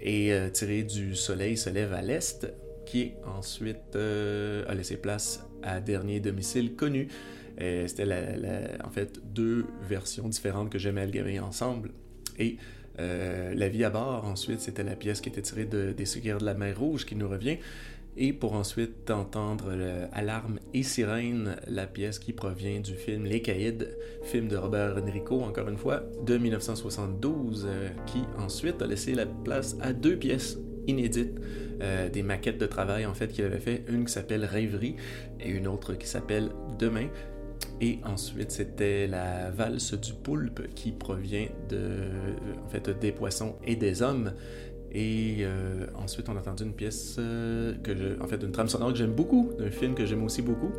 [0.00, 2.46] et euh, tiré du Soleil se lève à l'est,
[2.84, 7.08] qui ensuite euh, a laissé place à Dernier domicile connu.
[7.58, 8.04] C'était
[8.84, 11.92] en fait deux versions différentes que j'aimais amalgamer ensemble.
[12.38, 12.56] Et
[13.00, 16.38] euh, la vie à bord, ensuite, c'était la pièce qui était tirée de, des Secrets
[16.38, 17.58] de la mer Rouge qui nous revient.
[18.16, 19.72] Et pour ensuite entendre
[20.12, 23.88] Alarme et Sirène, la pièce qui provient du film Les Caïds,
[24.22, 29.26] film de Robert Enrico, encore une fois, de 1972, euh, qui ensuite a laissé la
[29.26, 31.40] place à deux pièces inédites,
[31.82, 34.94] euh, des maquettes de travail en fait qu'il avait fait, une qui s'appelle Rêverie
[35.40, 37.08] et une autre qui s'appelle Demain.
[37.80, 42.08] Et ensuite, c'était la valse du poulpe qui provient de,
[42.64, 44.32] en fait, des poissons et des hommes.
[44.92, 48.92] Et euh, ensuite, on a entendu une pièce, euh, que en fait, une trame sonore
[48.92, 50.70] que j'aime beaucoup, d'un film que j'aime aussi beaucoup.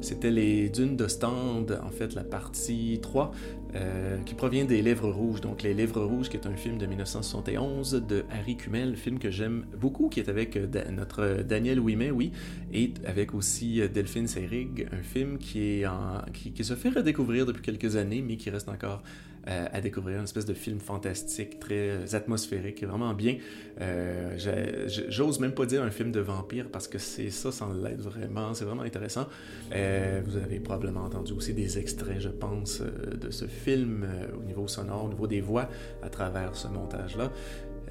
[0.00, 3.32] C'était Les Dunes de Stand, en fait, la partie 3,
[3.74, 5.40] euh, qui provient des Lèvres Rouges.
[5.40, 9.30] Donc, Les Lèvres Rouges, qui est un film de 1971 de Harry Kumel, film que
[9.30, 10.56] j'aime beaucoup, qui est avec
[10.90, 12.32] notre Daniel Ouimet, oui,
[12.72, 15.82] et avec aussi Delphine Seyrig, un film qui,
[16.62, 19.02] se fait redécouvrir depuis quelques années, mais qui reste encore
[19.48, 23.36] euh, à découvrir, une espèce de film fantastique, très atmosphérique, vraiment bien.
[23.80, 24.36] Euh,
[25.08, 28.54] J'ose même pas dire un film de vampire parce que c'est ça sans l'être vraiment,
[28.54, 29.26] c'est vraiment intéressant.
[29.72, 34.06] Euh, vous avez probablement entendu aussi des extraits, je pense, de ce film
[34.38, 35.68] au niveau sonore, au niveau des voix,
[36.02, 37.30] à travers ce montage-là.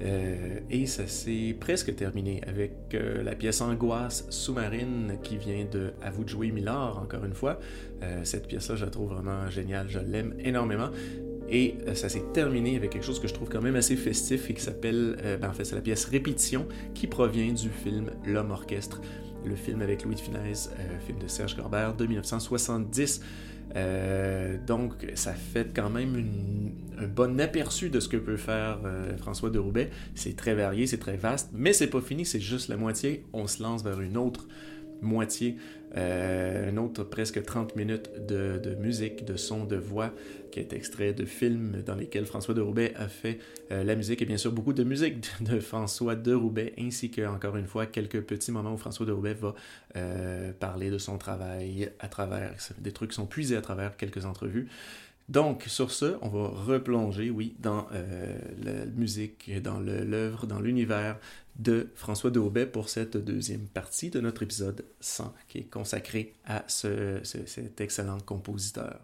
[0.02, 5.92] Euh, et ça s'est presque terminé avec euh, la pièce Angoisse sous-marine qui vient de
[6.02, 7.58] À vous de jouer Millard, encore une fois.
[8.02, 10.90] Euh, cette pièce-là, je la trouve vraiment géniale, je l'aime énormément.
[11.48, 14.50] Et euh, ça s'est terminé avec quelque chose que je trouve quand même assez festif
[14.50, 18.10] et qui s'appelle, euh, ben, en fait, c'est la pièce Répétition qui provient du film
[18.24, 19.00] L'Homme Orchestre,
[19.44, 23.20] le film avec Louis de Funès, euh, film de Serge Corbert de 1970.
[23.76, 28.78] Euh, donc, ça fait quand même un bon aperçu de ce que peut faire
[29.18, 29.90] François de Roubaix.
[30.14, 33.24] C'est très varié, c'est très vaste, mais c'est pas fini, c'est juste la moitié.
[33.32, 34.48] On se lance vers une autre
[35.02, 35.56] moitié,
[35.96, 40.12] euh, un autre presque 30 minutes de, musique, de son, de voix,
[40.50, 43.38] qui est extrait de films dans lesquels François de Roubaix a fait
[43.72, 47.26] euh, la musique et bien sûr beaucoup de musique de, François de Roubaix, ainsi que,
[47.26, 49.54] encore une fois, quelques petits moments où François de Roubaix va
[49.96, 54.24] euh, parler de son travail à travers, des trucs qui sont puisés à travers quelques
[54.24, 54.68] entrevues.
[55.28, 61.18] Donc, sur ce, on va replonger, oui, dans euh, la musique, dans l'œuvre, dans l'univers
[61.58, 66.34] de François de Daubet pour cette deuxième partie de notre épisode 100 qui est consacré
[66.44, 69.00] à cet excellent compositeur.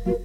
[0.08, 0.19] you.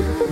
[0.00, 0.30] love.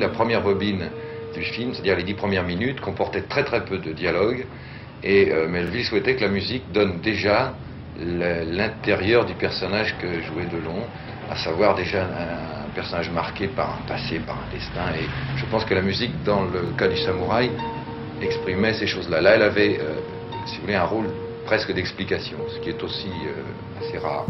[0.00, 0.90] la première bobine
[1.34, 4.46] du film, c'est-à-dire les dix premières minutes, comportait très très peu de dialogue.
[5.02, 7.54] Et euh, Melville souhaitait que la musique donne déjà
[7.98, 10.84] l'intérieur du personnage que jouait Delon,
[11.30, 14.94] à savoir déjà un, personnage marqué par un passé, par un destin.
[14.96, 17.50] Et je pense que la musique, dans le cas du samouraï,
[18.22, 19.20] exprimait ces choses-là.
[19.20, 19.94] Là, elle avait, euh,
[20.46, 21.06] si vous voulez, un rôle
[21.46, 24.24] presque d'explication, ce qui est aussi euh, assez rare.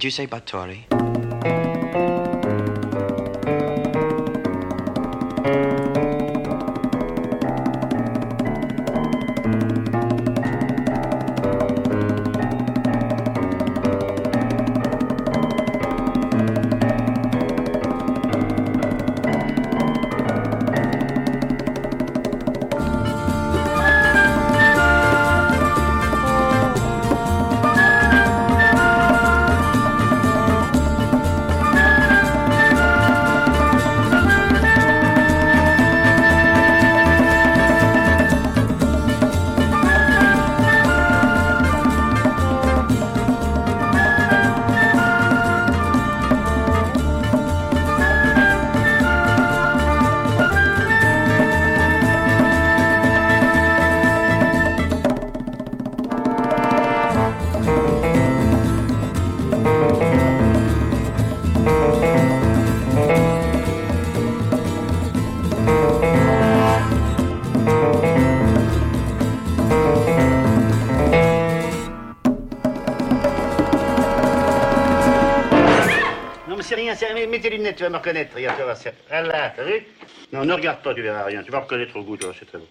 [0.00, 0.99] Did you say Battori?
[77.20, 77.30] Rien.
[77.30, 78.34] Mets tes lunettes, tu vas me reconnaître.
[78.34, 78.94] Regarde, tu vas voir.
[79.08, 79.86] Voilà, t'as vu?
[80.32, 81.42] Non, ne regarde pas, tu verras rien.
[81.42, 82.66] Tu vas reconnaître au goût, toi, c'est très beau.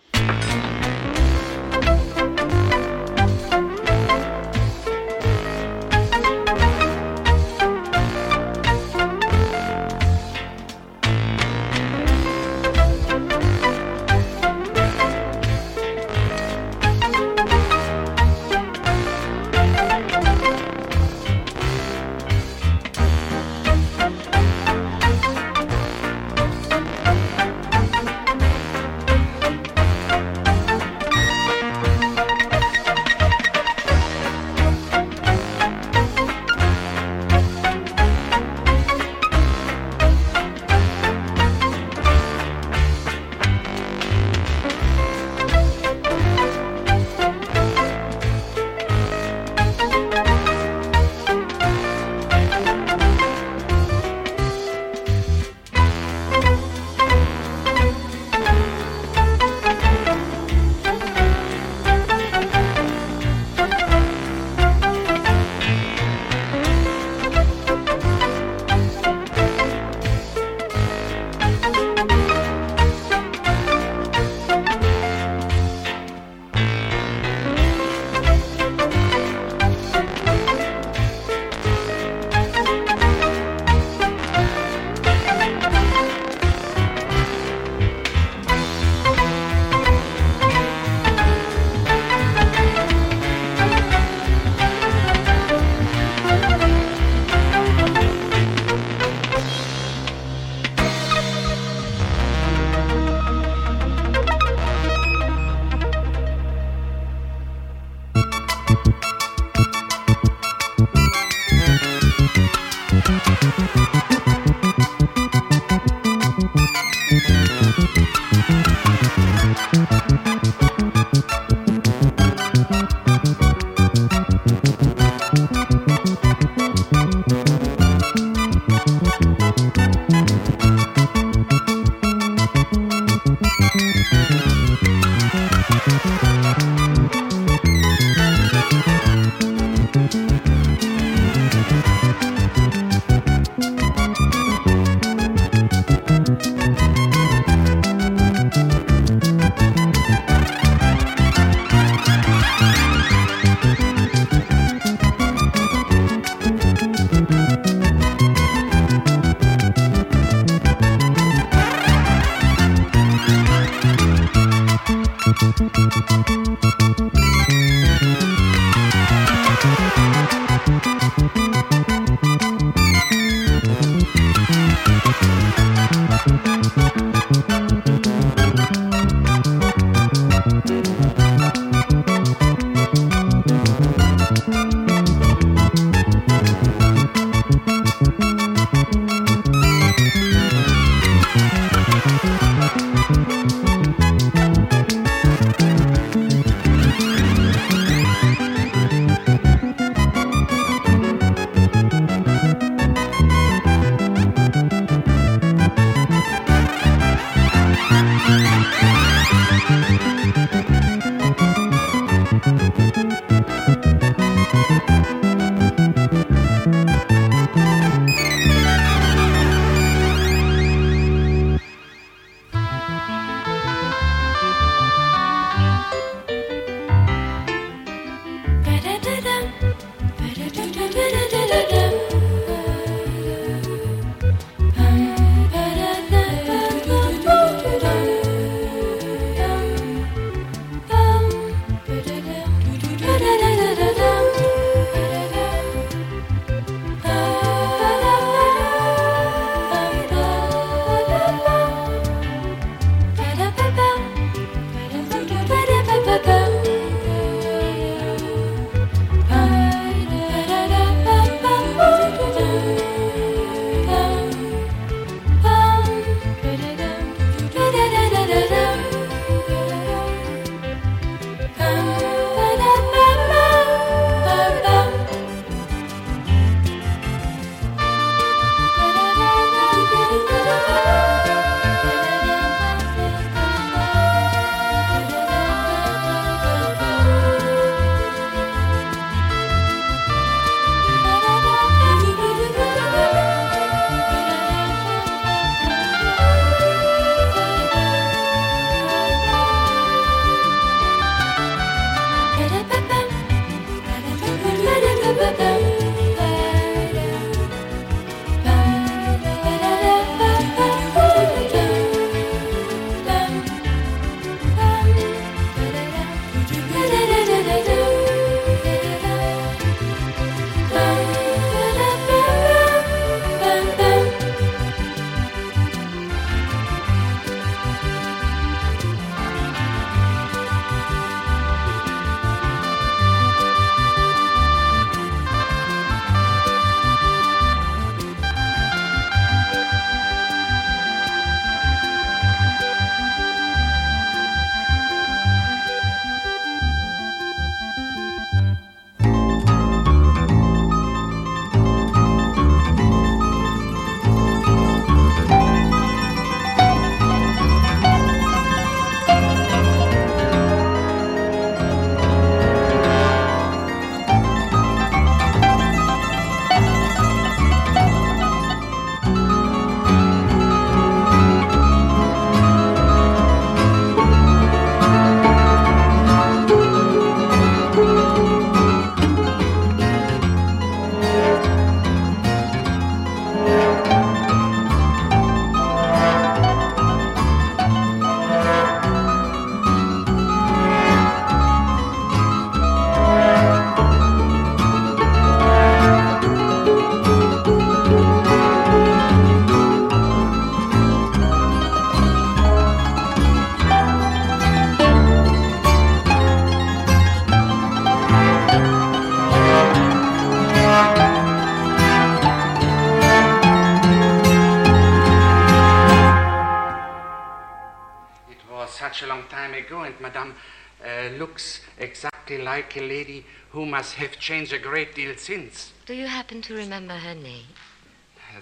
[422.30, 425.74] Exactly like a lady who must have changed a great deal since.
[425.86, 427.48] Do you happen to remember her name?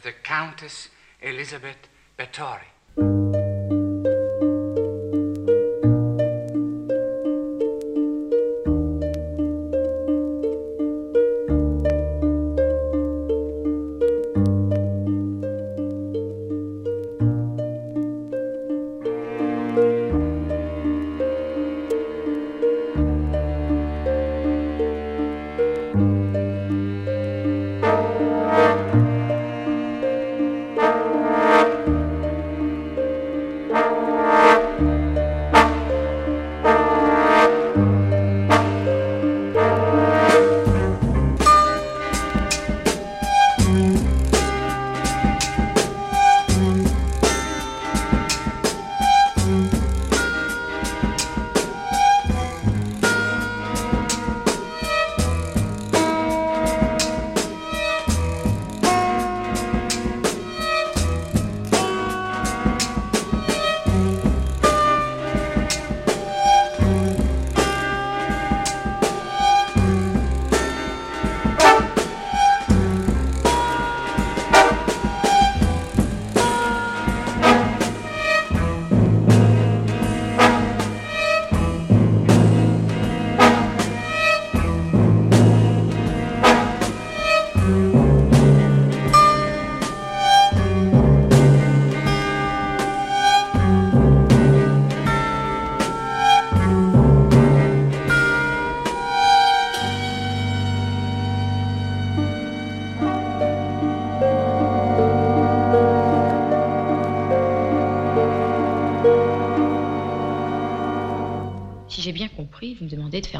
[0.03, 0.89] The Countess
[1.21, 1.87] Elizabeth
[2.17, 3.46] Bathory.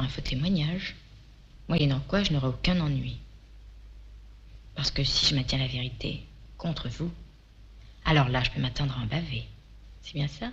[0.09, 0.95] Faux témoignage,
[1.67, 3.17] moyennant quoi je n'aurai aucun ennui.
[4.75, 6.23] Parce que si je maintiens la vérité
[6.57, 7.11] contre vous,
[8.05, 9.43] alors là, je peux m'attendre à en baver.
[10.01, 10.51] C'est bien ça?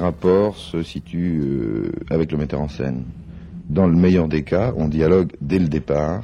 [0.00, 3.04] Rapports se situent euh, avec le metteur en scène.
[3.68, 6.22] Dans le meilleur des cas, on dialogue dès le départ,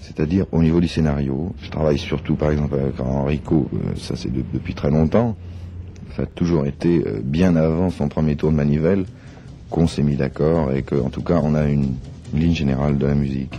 [0.00, 1.54] c'est-à-dire au niveau du scénario.
[1.62, 5.36] Je travaille surtout, par exemple, avec Enrico, euh, ça c'est de- depuis très longtemps.
[6.16, 9.04] Ça a toujours été euh, bien avant son premier tour de manivelle
[9.70, 11.94] qu'on s'est mis d'accord et qu'en tout cas on a une
[12.32, 13.53] ligne générale de la musique.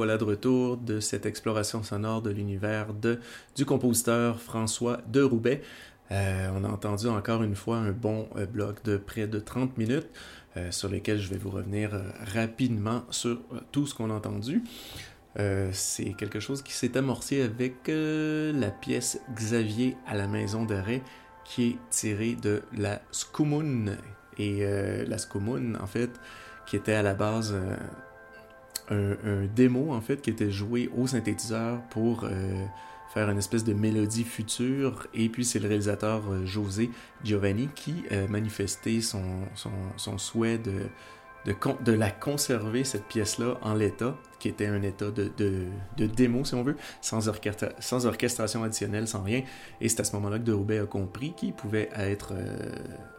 [0.00, 3.20] Voilà de retour de cette exploration sonore de l'univers de,
[3.54, 5.60] du compositeur François de Roubaix.
[6.10, 9.76] Euh, on a entendu encore une fois un bon euh, bloc de près de 30
[9.76, 10.08] minutes
[10.56, 12.00] euh, sur lesquels je vais vous revenir euh,
[12.32, 14.62] rapidement sur tout ce qu'on a entendu.
[15.72, 21.02] C'est quelque chose qui s'est amorcé avec la pièce Xavier à la maison d'arrêt
[21.44, 23.98] qui est tirée de la Skumun.
[24.38, 24.64] Et
[25.06, 26.10] la Skumun, en fait,
[26.66, 27.54] qui était à la base
[28.90, 32.64] un, démo, en fait, qui était joué au synthétiseur pour euh,
[33.12, 35.06] faire une espèce de mélodie future.
[35.14, 36.90] Et puis, c'est le réalisateur euh, José
[37.24, 39.22] Giovanni qui euh, manifestait son,
[39.96, 40.72] son, souhait de
[41.46, 41.54] de,
[41.86, 46.54] de la conserver, cette pièce-là, en l'état, qui était un état de, de, démo, si
[46.54, 47.30] on veut, sans,
[47.78, 49.42] sans orchestration additionnelle, sans rien.
[49.80, 52.34] Et c'est à ce moment-là que De Roubaix a compris qu'il pouvait être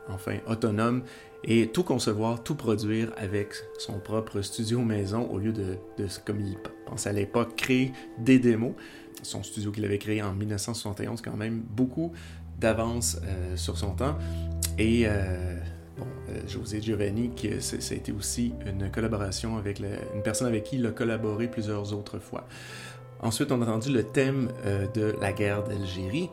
[0.07, 1.02] enfin autonome
[1.44, 5.78] et tout concevoir, tout produire avec son propre studio maison au lieu de,
[6.26, 8.74] comme il pensait à l'époque, créer des démos.
[9.24, 12.12] Son studio qu'il avait créé en 1971, quand même beaucoup
[12.60, 14.18] d'avance euh, sur son temps.
[14.78, 15.58] Et euh,
[15.98, 20.64] bon, euh, José Giovanni, qui, ça a été aussi une collaboration avec une personne avec
[20.64, 22.48] qui il a collaboré plusieurs autres fois.
[23.24, 26.30] Ensuite, on a entendu le thème euh, de la guerre d'Algérie.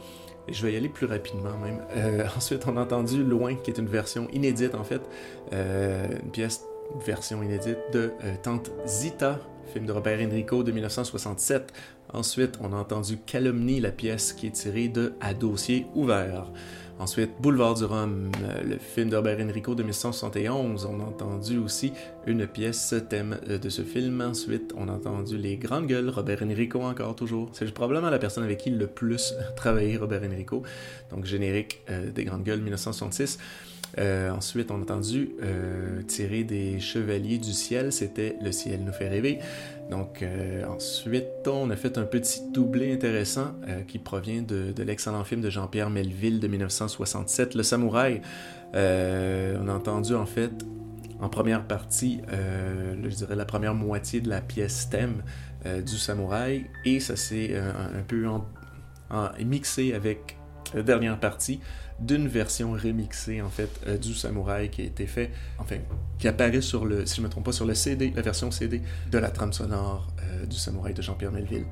[0.51, 1.81] Je vais y aller plus rapidement même.
[1.97, 5.03] Euh, ensuite, on a entendu Loin, qui est une version inédite en fait,
[5.53, 6.65] euh, une pièce,
[7.05, 9.39] version inédite de euh, Tante Zita,
[9.73, 11.73] film de Robert Enrico de 1967.
[12.13, 16.51] Ensuite, on a entendu Calomnie, la pièce qui est tirée de À dossier ouvert.
[17.01, 20.85] Ensuite, Boulevard du Rhum, euh, le film de Robert Enrico de 1971.
[20.85, 21.93] On a entendu aussi
[22.27, 24.21] une pièce thème euh, de ce film.
[24.21, 27.51] Ensuite, on a entendu Les Grandes Gueules, Robert Enrico encore toujours.
[27.53, 30.65] C'est probablement la personne avec qui le plus travaillé, Robert Enrico.
[31.13, 33.39] Donc, générique euh, des Grandes Gueules 1966.
[33.97, 38.93] Euh, ensuite, on a entendu euh, tirer des Chevaliers du ciel, c'était Le ciel nous
[38.93, 39.39] fait rêver.
[39.91, 43.55] Donc, euh, ensuite, on a fait un petit doublé intéressant
[43.87, 48.21] qui provient de, l'excellent film de Jean-Pierre Melville de 1967, Le Samouraï.
[48.75, 50.53] On a entendu en fait
[51.21, 55.23] en première partie, je dirais la première moitié de la pièce thème
[55.65, 58.27] du Samouraï, et ça s'est un, peu
[59.43, 60.38] mixé avec
[60.75, 61.61] dernière partie
[62.01, 65.77] d'une version remixée en fait euh, du Samouraï qui a été fait, enfin
[66.19, 68.83] qui apparaît sur le, si je me trompe pas, sur le CD, la version CD
[69.11, 71.67] de la trame sonore euh, du Samouraï de Jean-Pierre Melville.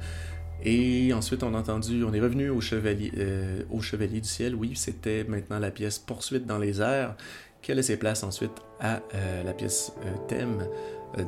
[0.64, 4.54] Et ensuite, on a entendu, on est revenu au Chevalier, euh, au Chevalier du ciel.
[4.54, 7.14] Oui, c'était maintenant la pièce Poursuite dans les airs
[7.60, 9.02] qui a laissé place ensuite à
[9.44, 9.92] la pièce
[10.28, 10.66] thème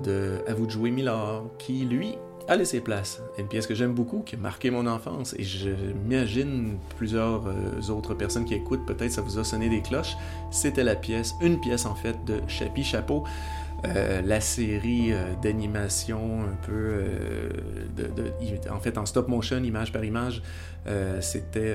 [0.04, 2.14] de À vous de jouer Millard, qui lui
[2.48, 5.42] a laissé place à une pièce que j'aime beaucoup, qui a marqué mon enfance, et
[5.42, 10.16] j'imagine plusieurs euh, autres personnes qui écoutent, peut-être ça vous a sonné des cloches.
[10.50, 13.24] C'était la pièce, une pièce en fait de Chapi Chapeau.
[13.84, 17.04] Euh, la série euh, d'animation un peu
[18.72, 20.42] en fait en stop motion image par image
[20.86, 21.74] euh, c'était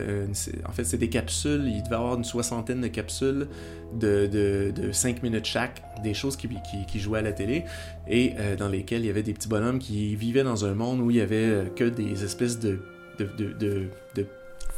[0.67, 3.47] en fait c'est des capsules il devait y avoir une soixantaine de capsules
[3.93, 6.49] de, de, de 5 minutes chaque des choses qui,
[6.99, 7.65] jouaient à la télé
[8.07, 10.99] et euh, dans lesquelles il y avait des petits bonhommes qui vivaient dans un monde
[11.01, 12.79] où il y avait que des espèces de,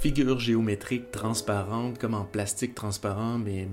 [0.02, 3.68] figures géométriques transparentes, comme en plastique transparent, mais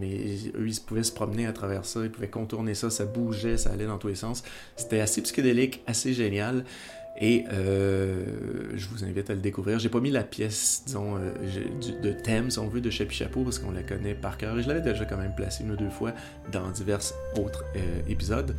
[0.54, 3.70] eux, ils pouvaient se promener à travers ça, ils pouvaient contourner ça, ça bougeait, ça
[3.70, 4.42] allait dans tous les sens.
[4.76, 6.64] C'était assez psychédélique, assez génial.
[7.22, 8.24] Et euh,
[8.74, 9.78] je vous invite à le découvrir.
[9.78, 11.30] J'ai pas mis la pièce, disons, euh,
[12.02, 14.58] de thème, si on veut, de Chapi Chapeau, parce qu'on la connaît par cœur.
[14.58, 16.14] Et je l'avais déjà quand même placée une ou deux fois
[16.50, 16.98] dans divers
[17.38, 18.54] autres euh, épisodes.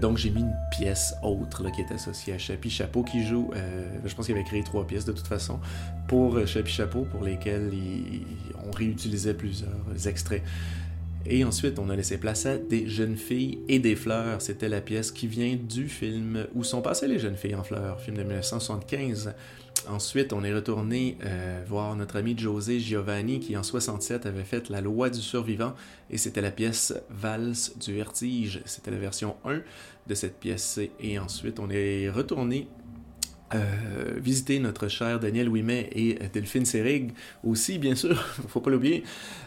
[0.00, 3.52] Donc j'ai mis une pièce autre qui est associée à Chapi Chapeau qui joue,
[4.04, 5.60] je pense qu'il avait créé trois pièces de toute façon
[6.08, 7.70] pour Chapi Chapeau pour lesquelles
[8.66, 9.68] on réutilisait plusieurs
[10.06, 10.42] extraits.
[11.28, 14.40] Et ensuite, on a laissé place à Des jeunes filles et des fleurs.
[14.40, 18.00] C'était la pièce qui vient du film Où sont passées les jeunes filles en fleurs,
[18.00, 19.34] film de 1975.
[19.88, 24.68] Ensuite, on est retourné euh, voir notre ami José Giovanni qui en 67 avait fait
[24.68, 25.74] La loi du survivant
[26.10, 28.62] et c'était la pièce Valse du vertige.
[28.64, 29.62] C'était la version 1
[30.06, 30.78] de cette pièce.
[31.00, 32.68] Et ensuite, on est retourné
[33.54, 37.12] euh, visiter notre cher Daniel Ouimet et Delphine Serig
[37.44, 39.04] aussi, bien sûr, faut pas l'oublier,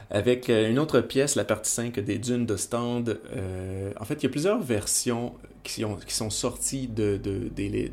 [0.09, 3.19] avec une autre pièce, la partie 5 des Dunes de Stand.
[3.35, 7.19] Euh, en fait, il y a plusieurs versions qui, ont, qui sont sorties de,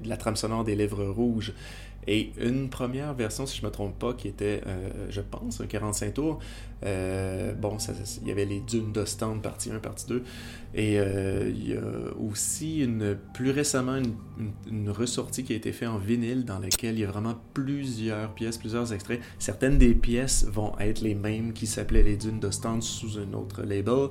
[0.04, 1.52] la trame sonore des Lèvres Rouges.
[2.06, 5.60] Et une première version, si je ne me trompe pas, qui était, euh, je pense,
[5.60, 6.38] un 45 tours.
[6.84, 7.78] Euh, bon,
[8.22, 10.22] il y avait les Dunes d'Ostende, partie 1, partie 2.
[10.74, 11.80] Et euh, il y a
[12.18, 12.86] aussi
[13.32, 17.10] plus récemment une, ressortie qui a été faite en vinyle dans laquelle il y a
[17.10, 19.20] vraiment plusieurs pièces, plusieurs extraits.
[19.38, 23.62] Certaines des pièces vont être les mêmes qui s'appelaient les Dunes d'Ostende sous un autre
[23.62, 24.08] label.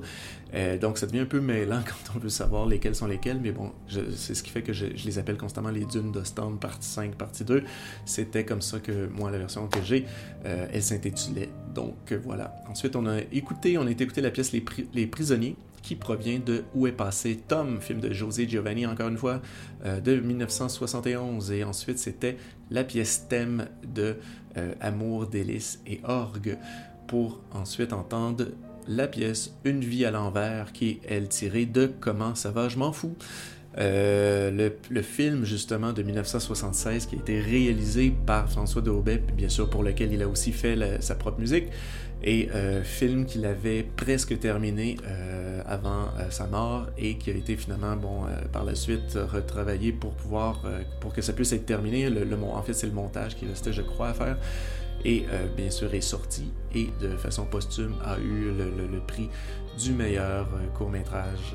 [0.54, 3.52] Euh, donc ça devient un peu mêlant quand on veut savoir lesquelles sont lesquelles, mais
[3.52, 7.14] bon, c'est ce qui fait que je, les appelle constamment les Dunes d'Ostende, partie 5,
[7.14, 7.62] partie 2.
[8.04, 10.04] C'était comme ça que moi, la version que j'ai,
[10.44, 11.50] elle s'intitulait.
[11.76, 12.56] Donc voilà.
[12.68, 16.88] Ensuite, on a écouté, on a écouté la pièce les Prisonniers, qui provient de Où
[16.88, 19.40] est passé Tom, film de José Giovanni, encore une fois,
[19.84, 21.52] euh, de 1971.
[21.52, 22.38] Et ensuite, c'était
[22.72, 24.16] la pièce thème de
[24.56, 26.58] euh, Amour, délices et orgue,
[27.06, 28.46] pour ensuite entendre
[28.88, 32.78] la pièce Une vie à l'envers, qui est, elle, tirée de Comment ça va, je
[32.78, 33.14] m'en fous.
[33.78, 39.50] Euh, le, film justement de 1976 qui a été réalisé par François de Roubaix, bien
[39.50, 41.66] sûr pour lequel il a aussi fait sa propre musique,
[42.22, 47.34] et euh, film qu'il avait presque terminé euh, avant euh, sa mort et qui a
[47.34, 48.22] été finalement bon
[48.52, 50.62] par la suite retravaillé pour pouvoir
[51.00, 52.08] pour que ça puisse être terminé.
[52.10, 54.38] Le, le en fait c'est le montage qui restait je crois à faire
[55.04, 55.24] et
[55.56, 59.28] bien sûr est sorti et de façon posthume a eu le prix
[59.78, 61.54] du meilleur court métrage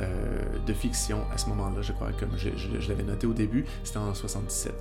[0.00, 2.48] euh, de fiction à ce moment-là, je crois, comme je,
[2.88, 4.72] l'avais noté au début, c'était en 77.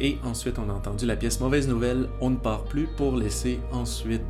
[0.00, 3.60] Et ensuite, on a entendu la pièce Mauvaise Nouvelle, On ne part plus, pour laisser
[3.72, 4.22] ensuite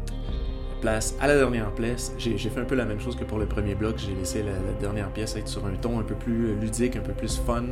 [0.80, 2.12] place à la dernière pièce.
[2.18, 3.98] J'ai fait un peu la même chose que pour le premier bloc.
[3.98, 7.12] J'ai laissé la, dernière pièce être sur un ton un peu plus ludique, un peu
[7.12, 7.64] plus fun,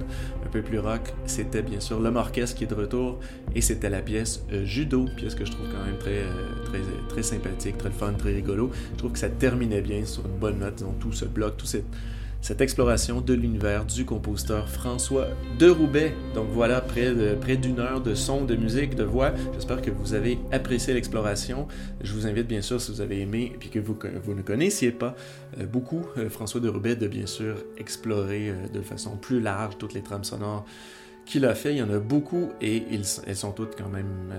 [0.45, 1.13] un peu plus rock.
[1.25, 3.19] C'était bien sûr l'homme orchestre qui est de retour
[3.55, 6.81] et c'était la pièce euh, Judo, pièce que je trouve quand même très, euh, très,
[7.09, 8.71] très sympathique, très fun, très rigolo.
[8.93, 11.67] Je trouve que ça terminait bien sur une bonne note, disons, tout ce bloc, tout
[11.67, 11.87] cette
[12.41, 15.27] cette exploration de l'univers du compositeur François
[15.59, 16.15] de Roubaix.
[16.35, 19.33] Donc voilà, près d'une heure de son, de musique, de voix.
[19.55, 21.67] J'espère que vous avez apprécié l'exploration.
[22.01, 23.99] Je vous invite bien sûr, si vous avez aimé et que vous,
[24.35, 25.15] ne connaissiez pas
[25.59, 29.77] euh, beaucoup euh, François de Roubaix, de bien sûr explorer euh, de façon plus large
[29.77, 30.65] toutes les trames sonores
[31.27, 31.75] qu'il a fait.
[31.75, 32.85] Il y en a beaucoup et
[33.27, 34.33] elles sont toutes quand même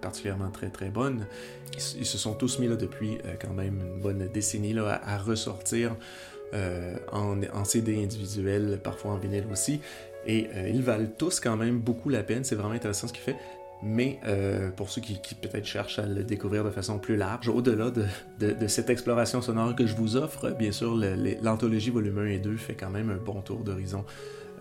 [0.00, 1.28] particulièrement très très bonnes.
[1.96, 5.94] Ils, se sont tous mis là depuis quand même une bonne décennie à ressortir
[6.54, 9.80] euh, en, CD individuel, parfois en vinyle aussi.
[10.26, 12.44] Et euh, ils valent tous quand même beaucoup la peine.
[12.44, 13.36] C'est vraiment intéressant ce qu'il fait.
[13.82, 17.90] Mais euh, pour ceux qui, peut-être cherchent à le découvrir de façon plus large, au-delà
[17.90, 20.96] de, cette exploration sonore que je vous offre, bien sûr,
[21.42, 24.04] l'anthologie volume 1 et 2 fait quand même un bon tour d'horizon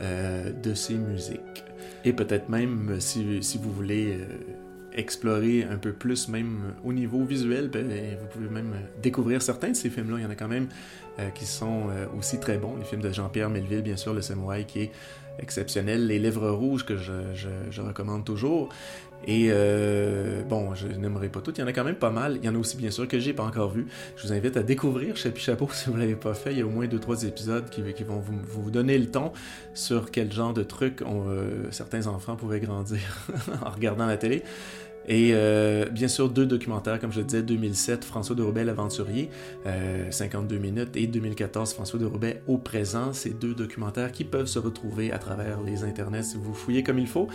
[0.01, 1.63] de ces musiques.
[2.03, 4.17] Et peut-être même, si, vous voulez
[4.95, 7.87] explorer un peu plus, même au niveau visuel, ben,
[8.19, 10.17] vous pouvez même découvrir certains de ces films-là.
[10.19, 10.67] Il y en a quand même
[11.19, 12.75] euh, qui sont euh, aussi très bons.
[12.77, 14.91] Les films de Jean-Pierre Melville, bien sûr, Le Samouraï qui est
[15.39, 16.07] exceptionnel.
[16.07, 18.69] Les Lèvres Rouges que je, recommande toujours.
[19.25, 21.53] Et euh, bon, je n'aimerais pas tout.
[21.55, 22.37] Il y en a quand même pas mal.
[22.41, 23.87] Il y en a aussi, bien sûr, que j'ai pas encore vu.
[24.17, 26.51] Je vous invite à découvrir Chapi Chapeau si vous l'avez pas fait.
[26.51, 29.31] Il y a au moins deux trois épisodes qui, vont vous, donner le ton
[29.73, 32.99] sur quel genre de trucs euh, certains enfants pouvaient grandir
[33.65, 34.43] en regardant la télé.
[35.07, 39.29] Et euh, bien sûr, deux documentaires, comme je le disais, 2007, François de Roubaix, l'aventurier,
[39.65, 43.11] euh, 52 minutes, et 2014, François de Roubaix, au présent.
[43.13, 46.99] Ces deux documentaires qui peuvent se retrouver à travers les internets si vous fouillez comme
[46.99, 47.27] il faut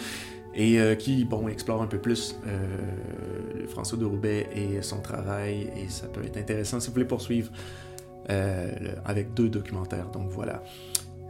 [0.54, 5.70] et euh, qui, bon, explore un peu plus euh, François de Roubaix et son travail,
[5.76, 7.50] et ça peut être intéressant si vous voulez poursuivre
[8.30, 8.70] euh,
[9.04, 10.10] avec deux documentaires.
[10.10, 10.62] Donc voilà.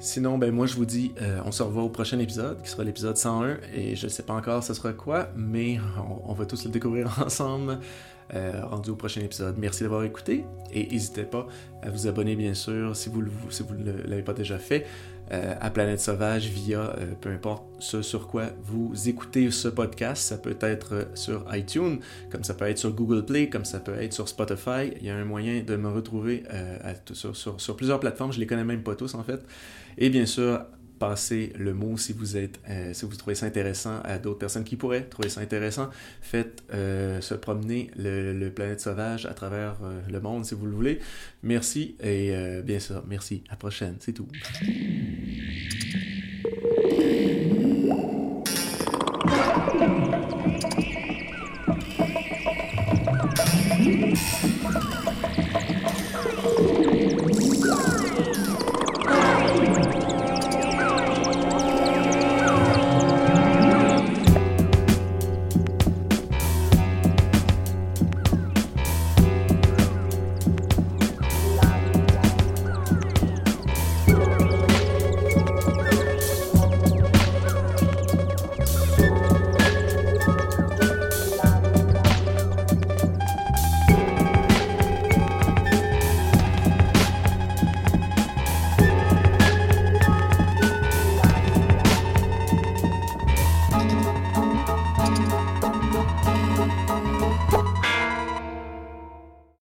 [0.01, 1.13] Sinon, ben moi je vous dis,
[1.45, 4.35] on se revoit au prochain épisode, qui sera l'épisode 101, et je ne sais pas
[4.35, 5.81] encore ce sera quoi, mais
[6.25, 7.81] on, va tous le découvrir ensemble.
[8.33, 9.57] Rendu au prochain épisode.
[9.59, 11.49] Merci d'avoir écouté et n'hésitez pas
[11.83, 14.87] à vous abonner bien sûr si vous ne l'avez pas déjà fait
[15.33, 20.23] euh, à Planète Sauvage via euh, peu importe ce sur quoi vous écoutez ce podcast.
[20.23, 21.99] Ça peut être sur iTunes,
[22.31, 24.93] comme ça peut être sur Google Play, comme ça peut être sur Spotify.
[25.01, 26.45] Il y a un moyen de me retrouver
[27.13, 28.33] sur, sur plusieurs plateformes.
[28.33, 29.45] Je les connais même pas tous en fait.
[29.97, 30.65] Et bien sûr
[30.99, 34.65] passez le mot si vous êtes euh, si vous trouvez ça intéressant à d'autres personnes
[34.65, 35.91] qui pourraient trouver ça intéressant.
[36.21, 40.73] Faites euh, se promener le, planète sauvage à travers euh, le monde si vous le
[40.73, 41.01] voulez.
[41.43, 43.43] Merci et bien sûr merci.
[43.49, 43.97] À la prochaine.
[44.01, 44.27] C'est tout